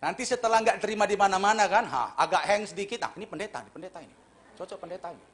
Nanti 0.00 0.24
setelah 0.24 0.60
nggak 0.64 0.80
terima 0.80 1.04
di 1.04 1.16
mana-mana 1.16 1.68
kan, 1.68 1.84
ha, 1.84 2.16
agak 2.16 2.42
hang 2.48 2.64
sedikit, 2.64 3.00
nah 3.00 3.12
ini 3.16 3.28
pendeta, 3.28 3.60
ini 3.60 3.70
pendeta 3.72 3.98
ini, 4.00 4.14
cocok 4.56 4.78
pendeta 4.80 5.08
ini. 5.12 5.24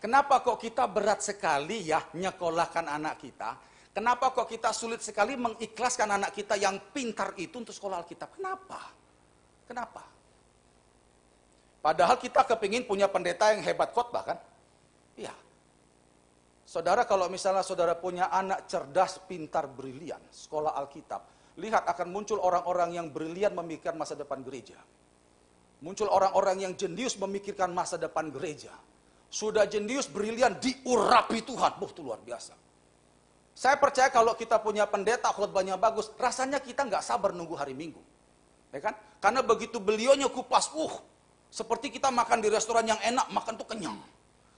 Kenapa 0.00 0.44
kok 0.44 0.60
kita 0.60 0.84
berat 0.84 1.24
sekali 1.24 1.88
ya 1.88 2.00
nyekolahkan 2.12 2.84
anak 2.84 3.24
kita? 3.24 3.56
Kenapa 3.94 4.34
kok 4.34 4.50
kita 4.50 4.74
sulit 4.74 4.98
sekali 5.06 5.38
mengikhlaskan 5.38 6.18
anak 6.18 6.34
kita 6.34 6.58
yang 6.58 6.90
pintar 6.90 7.30
itu 7.38 7.62
untuk 7.62 7.70
sekolah 7.70 8.02
Alkitab? 8.02 8.34
Kenapa? 8.34 8.90
Kenapa? 9.70 10.02
Padahal 11.78 12.18
kita 12.18 12.42
kepingin 12.42 12.90
punya 12.90 13.06
pendeta 13.06 13.54
yang 13.54 13.62
hebat 13.62 13.94
khotbah 13.94 14.26
kan? 14.26 14.38
Iya. 15.14 15.30
Saudara 16.66 17.06
kalau 17.06 17.30
misalnya 17.30 17.62
saudara 17.62 17.94
punya 17.94 18.34
anak 18.34 18.66
cerdas, 18.66 19.22
pintar, 19.30 19.70
brilian, 19.70 20.18
sekolah 20.26 20.74
Alkitab, 20.74 21.54
lihat 21.62 21.86
akan 21.86 22.10
muncul 22.10 22.42
orang-orang 22.42 22.98
yang 22.98 23.06
brilian 23.14 23.54
memikirkan 23.54 23.94
masa 23.94 24.18
depan 24.18 24.42
gereja. 24.42 24.80
Muncul 25.86 26.10
orang-orang 26.10 26.66
yang 26.66 26.72
jenius 26.74 27.14
memikirkan 27.14 27.70
masa 27.70 27.94
depan 27.94 28.32
gereja. 28.34 28.74
Sudah 29.30 29.70
jenius, 29.70 30.10
brilian, 30.10 30.58
diurapi 30.58 31.46
Tuhan. 31.46 31.78
Buh, 31.78 31.90
itu 31.94 32.00
luar 32.02 32.18
biasa. 32.24 32.63
Saya 33.54 33.78
percaya 33.78 34.10
kalau 34.10 34.34
kita 34.34 34.58
punya 34.58 34.82
pendeta 34.90 35.30
khotbahnya 35.30 35.78
bagus, 35.78 36.10
rasanya 36.18 36.58
kita 36.58 36.82
nggak 36.90 37.06
sabar 37.06 37.30
nunggu 37.30 37.54
hari 37.54 37.70
Minggu. 37.70 38.02
Ya 38.74 38.82
kan? 38.82 38.98
Karena 39.22 39.46
begitu 39.46 39.78
beliaunya 39.78 40.26
kupas, 40.26 40.74
uh, 40.74 40.90
seperti 41.54 41.94
kita 41.94 42.10
makan 42.10 42.42
di 42.42 42.50
restoran 42.50 42.82
yang 42.82 42.98
enak, 42.98 43.30
makan 43.30 43.54
tuh 43.54 43.70
kenyang. 43.70 43.94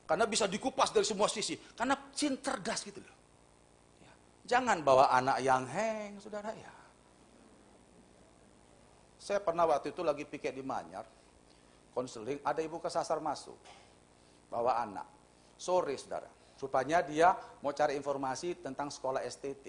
Karena 0.08 0.24
bisa 0.24 0.48
dikupas 0.48 0.96
dari 0.96 1.04
semua 1.04 1.28
sisi. 1.28 1.60
Karena 1.76 1.92
cin 2.16 2.40
cerdas 2.40 2.80
gitu 2.88 3.04
loh. 3.04 3.16
Ya. 4.00 4.12
Jangan 4.56 4.80
bawa 4.80 5.12
anak 5.12 5.44
yang 5.44 5.68
heng, 5.68 6.16
saudara 6.16 6.56
ya. 6.56 6.72
Saya 9.20 9.44
pernah 9.44 9.68
waktu 9.68 9.92
itu 9.92 10.00
lagi 10.00 10.24
piket 10.24 10.56
di 10.56 10.64
Manyar, 10.64 11.04
konseling, 11.92 12.40
ada 12.40 12.64
ibu 12.64 12.80
kesasar 12.80 13.20
masuk, 13.20 13.58
bawa 14.48 14.80
anak. 14.80 15.04
Sore, 15.60 15.98
saudara 16.00 16.45
Rupanya 16.56 17.04
dia 17.04 17.36
mau 17.60 17.72
cari 17.76 18.00
informasi 18.00 18.64
tentang 18.64 18.88
sekolah 18.88 19.20
STT. 19.28 19.66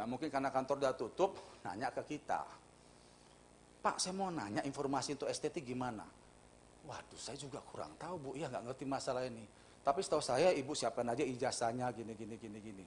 Nah 0.00 0.08
mungkin 0.08 0.32
karena 0.32 0.48
kantor 0.48 0.80
udah 0.80 0.94
tutup, 0.96 1.36
nanya 1.60 1.92
ke 1.92 2.16
kita. 2.16 2.48
Pak 3.84 4.00
saya 4.00 4.16
mau 4.16 4.32
nanya 4.32 4.64
informasi 4.64 5.14
untuk 5.20 5.28
STT 5.28 5.60
gimana? 5.60 6.06
Waduh 6.88 7.20
saya 7.20 7.36
juga 7.36 7.60
kurang 7.60 7.92
tahu 8.00 8.14
bu, 8.16 8.30
ya 8.40 8.48
nggak 8.48 8.72
ngerti 8.72 8.84
masalah 8.88 9.28
ini. 9.28 9.44
Tapi 9.84 10.00
setahu 10.00 10.24
saya 10.24 10.48
ibu 10.56 10.72
siapkan 10.72 11.04
aja 11.12 11.20
ijazahnya 11.20 11.92
gini 11.92 12.16
gini 12.16 12.34
gini 12.40 12.58
gini. 12.60 12.86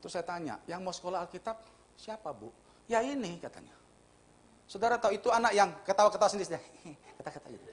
Terus 0.00 0.12
saya 0.12 0.24
tanya, 0.24 0.60
yang 0.64 0.80
mau 0.80 0.92
sekolah 0.92 1.24
Alkitab 1.28 1.60
siapa 1.96 2.32
bu? 2.32 2.48
Ya 2.88 3.04
ini 3.04 3.36
katanya. 3.40 3.72
Saudara 4.66 4.98
tahu 4.98 5.14
itu 5.14 5.28
anak 5.30 5.52
yang 5.54 5.70
ketawa-ketawa 5.84 6.30
sendiri, 6.32 6.58
kata-kata 7.22 7.46
gitu. 7.52 7.70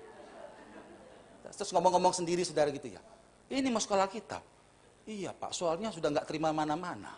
Terus 1.53 1.69
ngomong-ngomong 1.73 2.13
sendiri 2.13 2.41
saudara 2.41 2.73
gitu 2.73 2.89
ya. 2.89 3.01
Ini 3.53 3.69
mau 3.69 3.77
sekolah 3.77 4.09
Alkitab. 4.09 4.41
Iya 5.05 5.29
pak, 5.29 5.53
soalnya 5.53 5.93
sudah 5.93 6.09
nggak 6.09 6.25
terima 6.25 6.49
mana-mana. 6.49 7.13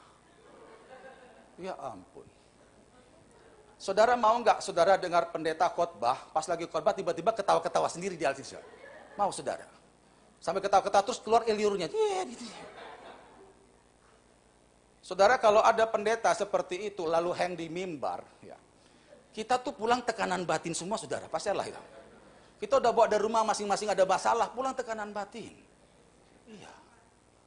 Ya 1.56 1.72
ampun. 1.80 2.28
Saudara 3.80 4.20
mau 4.20 4.36
nggak 4.44 4.60
saudara 4.60 5.00
dengar 5.00 5.32
pendeta 5.32 5.72
khotbah, 5.72 6.28
pas 6.36 6.44
lagi 6.52 6.68
khotbah 6.68 6.92
tiba-tiba 6.92 7.32
ketawa-ketawa 7.32 7.88
sendiri 7.88 8.20
di 8.20 8.28
Alkitab? 8.28 8.60
Mau 9.16 9.32
saudara? 9.32 9.64
Sampai 10.44 10.60
ketawa-ketawa 10.60 11.04
terus 11.08 11.24
keluar 11.24 11.48
eliurnya. 11.48 11.88
Gitu. 11.88 12.44
Saudara 15.00 15.40
kalau 15.40 15.62
ada 15.62 15.88
pendeta 15.88 16.34
seperti 16.36 16.90
itu 16.92 17.06
lalu 17.06 17.32
hang 17.32 17.54
di 17.54 17.70
mimbar, 17.70 18.26
ya, 18.42 18.58
kita 19.32 19.62
tuh 19.62 19.78
pulang 19.78 20.02
tekanan 20.02 20.44
batin 20.44 20.74
semua 20.74 20.98
saudara, 20.98 21.30
pasti 21.30 21.54
lah 21.54 21.64
itu. 21.64 21.80
Kita 22.58 22.82
udah 22.82 22.90
bawa 22.90 23.06
dari 23.06 23.22
rumah 23.22 23.46
masing-masing 23.46 23.94
ada 23.94 24.02
masalah, 24.02 24.50
pulang 24.50 24.74
tekanan 24.74 25.14
batin. 25.14 25.65
Iya. 26.50 26.74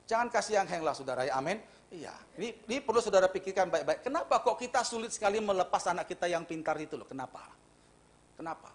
Jangan 0.09 0.29
kasih 0.33 0.55
yang 0.63 0.69
hang 0.69 0.83
lah 0.83 0.95
saudara 0.97 1.29
ya, 1.29 1.37
amin. 1.37 1.61
Iya, 1.89 2.13
ini, 2.37 2.53
ini 2.69 2.85
perlu 2.85 3.01
saudara 3.01 3.33
pikirkan 3.33 3.73
baik-baik. 3.73 4.05
Kenapa 4.05 4.45
kok 4.45 4.61
kita 4.61 4.85
sulit 4.85 5.09
sekali 5.09 5.41
melepas 5.41 5.89
anak 5.89 6.05
kita 6.05 6.29
yang 6.29 6.45
pintar 6.45 6.77
itu 6.77 7.01
loh? 7.01 7.09
Kenapa? 7.09 7.49
Kenapa? 8.37 8.69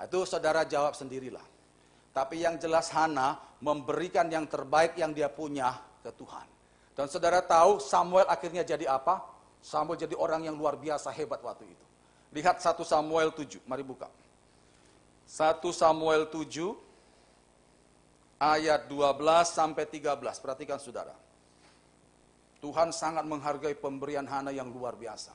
Nah, 0.00 0.04
itu 0.08 0.24
saudara 0.24 0.64
jawab 0.64 0.96
sendirilah. 0.96 1.44
Tapi 2.14 2.40
yang 2.40 2.56
jelas 2.56 2.88
Hana 2.94 3.36
memberikan 3.60 4.30
yang 4.32 4.48
terbaik 4.48 4.96
yang 4.96 5.12
dia 5.12 5.28
punya 5.28 5.76
ke 6.00 6.08
Tuhan. 6.14 6.46
Dan 6.94 7.10
saudara 7.10 7.42
tahu 7.42 7.82
Samuel 7.82 8.24
akhirnya 8.30 8.62
jadi 8.62 8.86
apa? 8.86 9.24
Samuel 9.60 9.98
jadi 9.98 10.14
orang 10.14 10.46
yang 10.46 10.54
luar 10.54 10.78
biasa 10.78 11.10
hebat 11.10 11.42
waktu 11.42 11.66
itu. 11.66 11.86
Lihat 12.32 12.62
1 12.62 12.80
Samuel 12.86 13.34
7, 13.34 13.60
mari 13.66 13.82
buka. 13.82 14.06
1 15.26 15.58
Samuel 15.74 16.28
7 16.28 16.83
ayat 18.44 18.92
12 18.92 19.48
sampai 19.48 19.88
13. 19.88 20.20
Perhatikan 20.44 20.76
saudara. 20.76 21.16
Tuhan 22.60 22.92
sangat 22.92 23.24
menghargai 23.24 23.76
pemberian 23.76 24.28
Hana 24.28 24.52
yang 24.52 24.68
luar 24.68 24.96
biasa. 24.96 25.32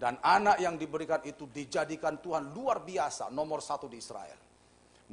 Dan 0.00 0.16
anak 0.24 0.56
yang 0.60 0.80
diberikan 0.80 1.20
itu 1.28 1.44
dijadikan 1.48 2.16
Tuhan 2.24 2.56
luar 2.56 2.80
biasa, 2.80 3.28
nomor 3.28 3.60
satu 3.60 3.84
di 3.84 4.00
Israel. 4.00 4.36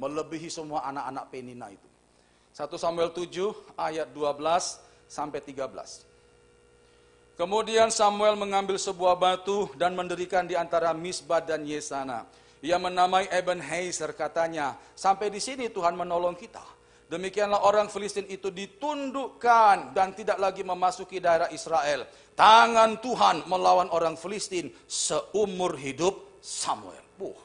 Melebihi 0.00 0.48
semua 0.48 0.88
anak-anak 0.88 1.24
Penina 1.28 1.68
itu. 1.68 1.88
1 2.56 2.72
Samuel 2.80 3.12
7 3.12 3.76
ayat 3.76 4.08
12 4.16 4.80
sampai 5.04 5.40
13. 5.44 7.36
Kemudian 7.36 7.92
Samuel 7.92 8.34
mengambil 8.34 8.80
sebuah 8.80 9.14
batu 9.14 9.68
dan 9.76 9.92
mendirikan 9.92 10.48
di 10.48 10.56
antara 10.56 10.96
Misbah 10.96 11.44
dan 11.44 11.68
Yesana. 11.68 12.24
Ia 12.64 12.80
menamai 12.80 13.28
Eben 13.30 13.62
Heiser 13.62 14.10
katanya, 14.16 14.74
sampai 14.96 15.30
di 15.30 15.38
sini 15.38 15.70
Tuhan 15.70 15.94
menolong 15.94 16.34
kita. 16.34 16.77
Demikianlah 17.08 17.64
orang 17.64 17.88
Filistin 17.88 18.28
itu 18.28 18.52
ditundukkan 18.52 19.96
dan 19.96 20.12
tidak 20.12 20.36
lagi 20.36 20.60
memasuki 20.60 21.16
daerah 21.24 21.48
Israel. 21.48 22.04
Tangan 22.36 23.00
Tuhan 23.00 23.48
melawan 23.48 23.88
orang 23.88 24.20
Filistin 24.20 24.68
seumur 24.84 25.72
hidup 25.80 26.36
Samuel. 26.44 27.00
Uh, 27.18 27.40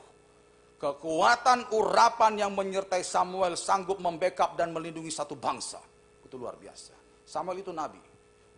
kekuatan 0.84 1.72
urapan 1.72 2.44
yang 2.44 2.52
menyertai 2.52 3.08
Samuel 3.08 3.56
sanggup 3.56 4.04
membackup 4.04 4.60
dan 4.60 4.76
melindungi 4.76 5.10
satu 5.10 5.40
bangsa. 5.40 5.80
Itu 6.28 6.36
luar 6.36 6.60
biasa. 6.60 7.24
Samuel 7.24 7.64
itu 7.64 7.72
nabi. 7.72 8.04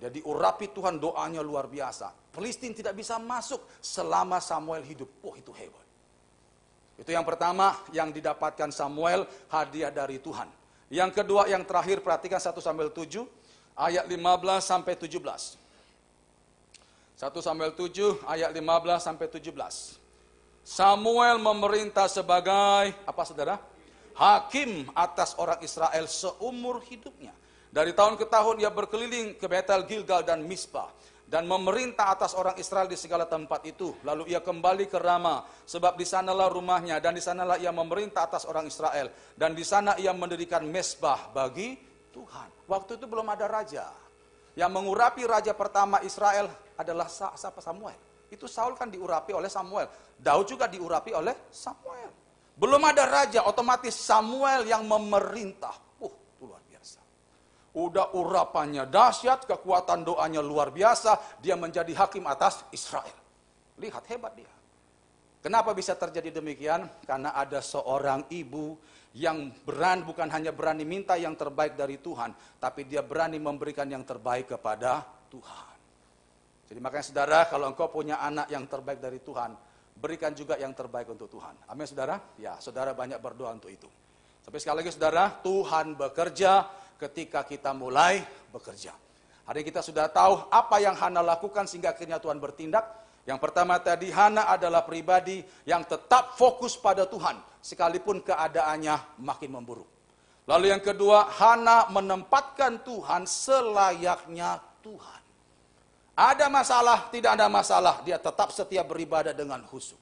Jadi 0.02 0.26
urapi 0.26 0.74
Tuhan 0.74 0.98
doanya 0.98 1.46
luar 1.46 1.70
biasa. 1.70 2.34
Filistin 2.34 2.74
tidak 2.74 2.98
bisa 2.98 3.22
masuk 3.22 3.78
selama 3.78 4.42
Samuel 4.42 4.82
hidup. 4.82 5.22
Oh 5.22 5.38
itu 5.38 5.54
hebat. 5.54 5.86
Itu 6.98 7.14
yang 7.14 7.24
pertama 7.24 7.78
yang 7.94 8.10
didapatkan 8.10 8.74
Samuel 8.74 9.30
hadiah 9.54 9.94
dari 9.94 10.18
Tuhan. 10.18 10.65
Yang 10.90 11.12
kedua 11.18 11.50
yang 11.50 11.66
terakhir 11.66 12.02
perhatikan 12.06 12.38
1 12.38 12.54
Samuel 12.62 12.94
7 12.94 13.26
ayat 13.74 14.06
15 14.06 14.16
sampai 14.62 14.94
17. 14.94 15.18
1 17.16 17.32
Samuel 17.42 17.72
7 17.74 18.22
ayat 18.28 18.52
15 18.54 18.62
sampai 19.02 19.28
17. 19.32 19.50
Samuel 20.66 21.38
memerintah 21.38 22.10
sebagai 22.10 22.94
apa 23.06 23.22
Saudara? 23.26 23.58
Hakim 24.16 24.88
atas 24.96 25.36
orang 25.36 25.60
Israel 25.62 26.08
seumur 26.08 26.80
hidupnya. 26.88 27.36
Dari 27.76 27.92
tahun 27.92 28.16
ke 28.16 28.26
tahun 28.32 28.64
ia 28.64 28.72
berkeliling 28.72 29.36
ke 29.36 29.46
Betel, 29.52 29.84
Gilgal, 29.84 30.24
dan 30.24 30.40
Mispa. 30.48 30.88
Dan 31.26 31.50
memerintah 31.50 32.14
atas 32.14 32.38
orang 32.38 32.54
Israel 32.62 32.86
di 32.86 32.94
segala 32.94 33.26
tempat 33.26 33.66
itu. 33.66 33.98
Lalu 34.06 34.30
ia 34.30 34.46
kembali 34.46 34.86
ke 34.86 35.02
Rama, 35.02 35.42
sebab 35.66 35.98
di 35.98 36.06
sanalah 36.06 36.54
rumahnya, 36.54 37.02
dan 37.02 37.18
di 37.18 37.22
sanalah 37.22 37.58
ia 37.58 37.74
memerintah 37.74 38.30
atas 38.30 38.46
orang 38.46 38.70
Israel. 38.70 39.10
Dan 39.34 39.58
di 39.58 39.66
sana 39.66 39.98
ia 39.98 40.14
mendirikan 40.14 40.62
mesbah 40.70 41.34
bagi 41.34 41.74
Tuhan. 42.14 42.70
Waktu 42.70 43.02
itu 43.02 43.06
belum 43.10 43.26
ada 43.26 43.50
raja. 43.50 43.90
Yang 44.56 44.72
mengurapi 44.72 45.26
raja 45.26 45.52
pertama 45.58 46.00
Israel 46.06 46.48
adalah 46.78 47.10
siapa 47.10 47.60
Samuel. 47.60 47.98
Itu 48.32 48.46
Saul 48.46 48.78
kan 48.78 48.88
diurapi 48.88 49.34
oleh 49.34 49.50
Samuel. 49.50 49.90
Daud 50.16 50.46
juga 50.48 50.70
diurapi 50.70 51.12
oleh 51.12 51.50
Samuel. 51.52 52.10
Belum 52.56 52.80
ada 52.88 53.04
raja, 53.04 53.44
otomatis 53.44 53.98
Samuel 53.98 54.64
yang 54.64 54.88
memerintah. 54.88 55.76
Udah 57.76 58.16
urapannya 58.16 58.88
dahsyat, 58.88 59.44
kekuatan 59.44 60.08
doanya 60.08 60.40
luar 60.40 60.72
biasa, 60.72 61.40
dia 61.44 61.60
menjadi 61.60 61.92
hakim 61.92 62.24
atas 62.24 62.64
Israel. 62.72 63.12
Lihat 63.76 64.08
hebat 64.08 64.32
dia. 64.40 64.52
Kenapa 65.44 65.76
bisa 65.76 65.94
terjadi 65.94 66.40
demikian? 66.40 66.88
Karena 67.04 67.36
ada 67.36 67.60
seorang 67.60 68.32
ibu 68.32 68.80
yang 69.16 69.54
berani 69.64 70.02
bukan 70.04 70.28
hanya 70.32 70.50
berani 70.56 70.88
minta 70.88 71.14
yang 71.20 71.38
terbaik 71.38 71.78
dari 71.78 72.00
Tuhan, 72.00 72.34
tapi 72.58 72.88
dia 72.88 73.04
berani 73.04 73.38
memberikan 73.38 73.86
yang 73.86 74.02
terbaik 74.08 74.56
kepada 74.56 75.06
Tuhan. 75.30 75.76
Jadi 76.66 76.80
makanya 76.82 77.06
saudara, 77.06 77.40
kalau 77.46 77.70
engkau 77.70 77.94
punya 77.94 78.18
anak 78.20 78.50
yang 78.50 78.66
terbaik 78.66 78.98
dari 78.98 79.22
Tuhan, 79.22 79.54
berikan 79.96 80.34
juga 80.34 80.58
yang 80.58 80.74
terbaik 80.74 81.08
untuk 81.14 81.30
Tuhan. 81.32 81.56
Amin 81.70 81.86
saudara? 81.86 82.20
Ya, 82.42 82.58
saudara 82.58 82.92
banyak 82.92 83.22
berdoa 83.22 83.54
untuk 83.54 83.70
itu. 83.70 83.88
Tapi 84.44 84.58
sekali 84.60 84.82
lagi 84.84 84.92
saudara, 84.92 85.30
Tuhan 85.46 85.94
bekerja 85.94 86.66
ketika 87.00 87.44
kita 87.44 87.72
mulai 87.76 88.24
bekerja. 88.52 88.96
Hari 89.46 89.62
kita 89.62 89.86
sudah 89.86 90.10
tahu 90.10 90.50
apa 90.50 90.82
yang 90.82 90.98
Hana 90.98 91.22
lakukan 91.22 91.70
sehingga 91.70 91.94
akhirnya 91.94 92.18
Tuhan 92.18 92.42
bertindak. 92.42 93.06
Yang 93.26 93.40
pertama 93.42 93.78
tadi 93.82 94.10
Hana 94.10 94.50
adalah 94.50 94.86
pribadi 94.86 95.42
yang 95.66 95.86
tetap 95.86 96.38
fokus 96.38 96.78
pada 96.78 97.06
Tuhan 97.06 97.38
sekalipun 97.62 98.22
keadaannya 98.26 99.22
makin 99.22 99.50
memburuk. 99.54 99.90
Lalu 100.46 100.70
yang 100.70 100.82
kedua, 100.82 101.26
Hana 101.30 101.90
menempatkan 101.90 102.86
Tuhan 102.86 103.26
selayaknya 103.26 104.62
Tuhan. 104.86 105.22
Ada 106.16 106.48
masalah, 106.48 107.10
tidak 107.10 107.34
ada 107.34 107.50
masalah, 107.50 107.96
dia 108.06 108.22
tetap 108.22 108.54
setia 108.54 108.86
beribadah 108.86 109.34
dengan 109.34 109.66
khusyuk. 109.66 109.98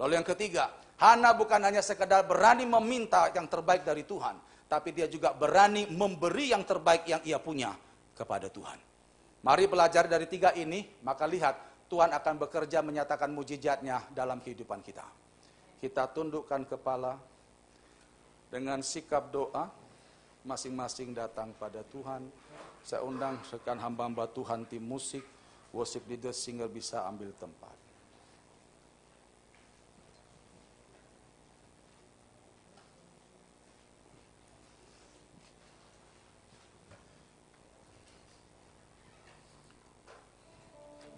Lalu 0.00 0.18
yang 0.18 0.26
ketiga, 0.26 0.72
Hana 0.96 1.36
bukan 1.36 1.60
hanya 1.60 1.84
sekedar 1.84 2.24
berani 2.24 2.64
meminta 2.64 3.28
yang 3.36 3.46
terbaik 3.46 3.84
dari 3.84 4.02
Tuhan, 4.02 4.34
tapi 4.72 4.96
dia 4.96 5.04
juga 5.04 5.36
berani 5.36 5.84
memberi 5.84 6.56
yang 6.56 6.64
terbaik 6.64 7.04
yang 7.04 7.20
ia 7.28 7.36
punya 7.36 7.76
kepada 8.16 8.48
Tuhan. 8.48 8.80
Mari 9.44 9.68
belajar 9.68 10.08
dari 10.08 10.24
tiga 10.24 10.56
ini, 10.56 10.88
maka 11.04 11.28
lihat 11.28 11.60
Tuhan 11.92 12.08
akan 12.08 12.40
bekerja 12.40 12.80
menyatakan 12.80 13.28
mujizatnya 13.36 14.08
dalam 14.16 14.40
kehidupan 14.40 14.80
kita. 14.80 15.04
Kita 15.76 16.08
tundukkan 16.08 16.64
kepala 16.64 17.20
dengan 18.48 18.80
sikap 18.80 19.28
doa, 19.28 19.68
masing-masing 20.40 21.12
datang 21.12 21.52
pada 21.60 21.84
Tuhan. 21.92 22.32
Saya 22.80 23.04
undang 23.04 23.44
rekan 23.52 23.76
hamba-hamba 23.76 24.24
Tuhan 24.32 24.64
tim 24.64 24.80
musik, 24.80 25.20
worship 25.68 26.08
leader 26.08 26.32
single 26.32 26.72
bisa 26.72 27.04
ambil 27.04 27.28
tempat. 27.36 27.81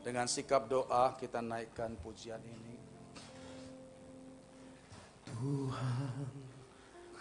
Dengan 0.05 0.29
sikap 0.29 0.69
doa 0.69 1.17
kita 1.17 1.41
naikkan 1.41 1.97
pujian 2.05 2.37
ini. 2.45 2.77
Tuhan, 5.25 6.29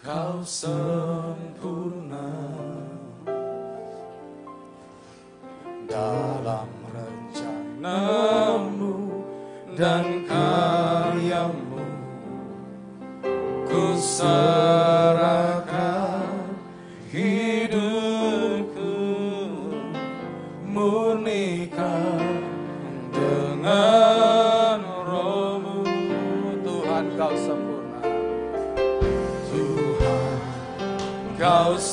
kau 0.04 0.44
sempurna 0.44 2.28
dalam 5.88 6.68
rencanamu 6.92 8.44
dan 9.80 10.28
karyamu. 10.28 11.88
Ku 13.64 13.96
serahkan 13.96 15.63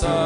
kau 0.00 0.20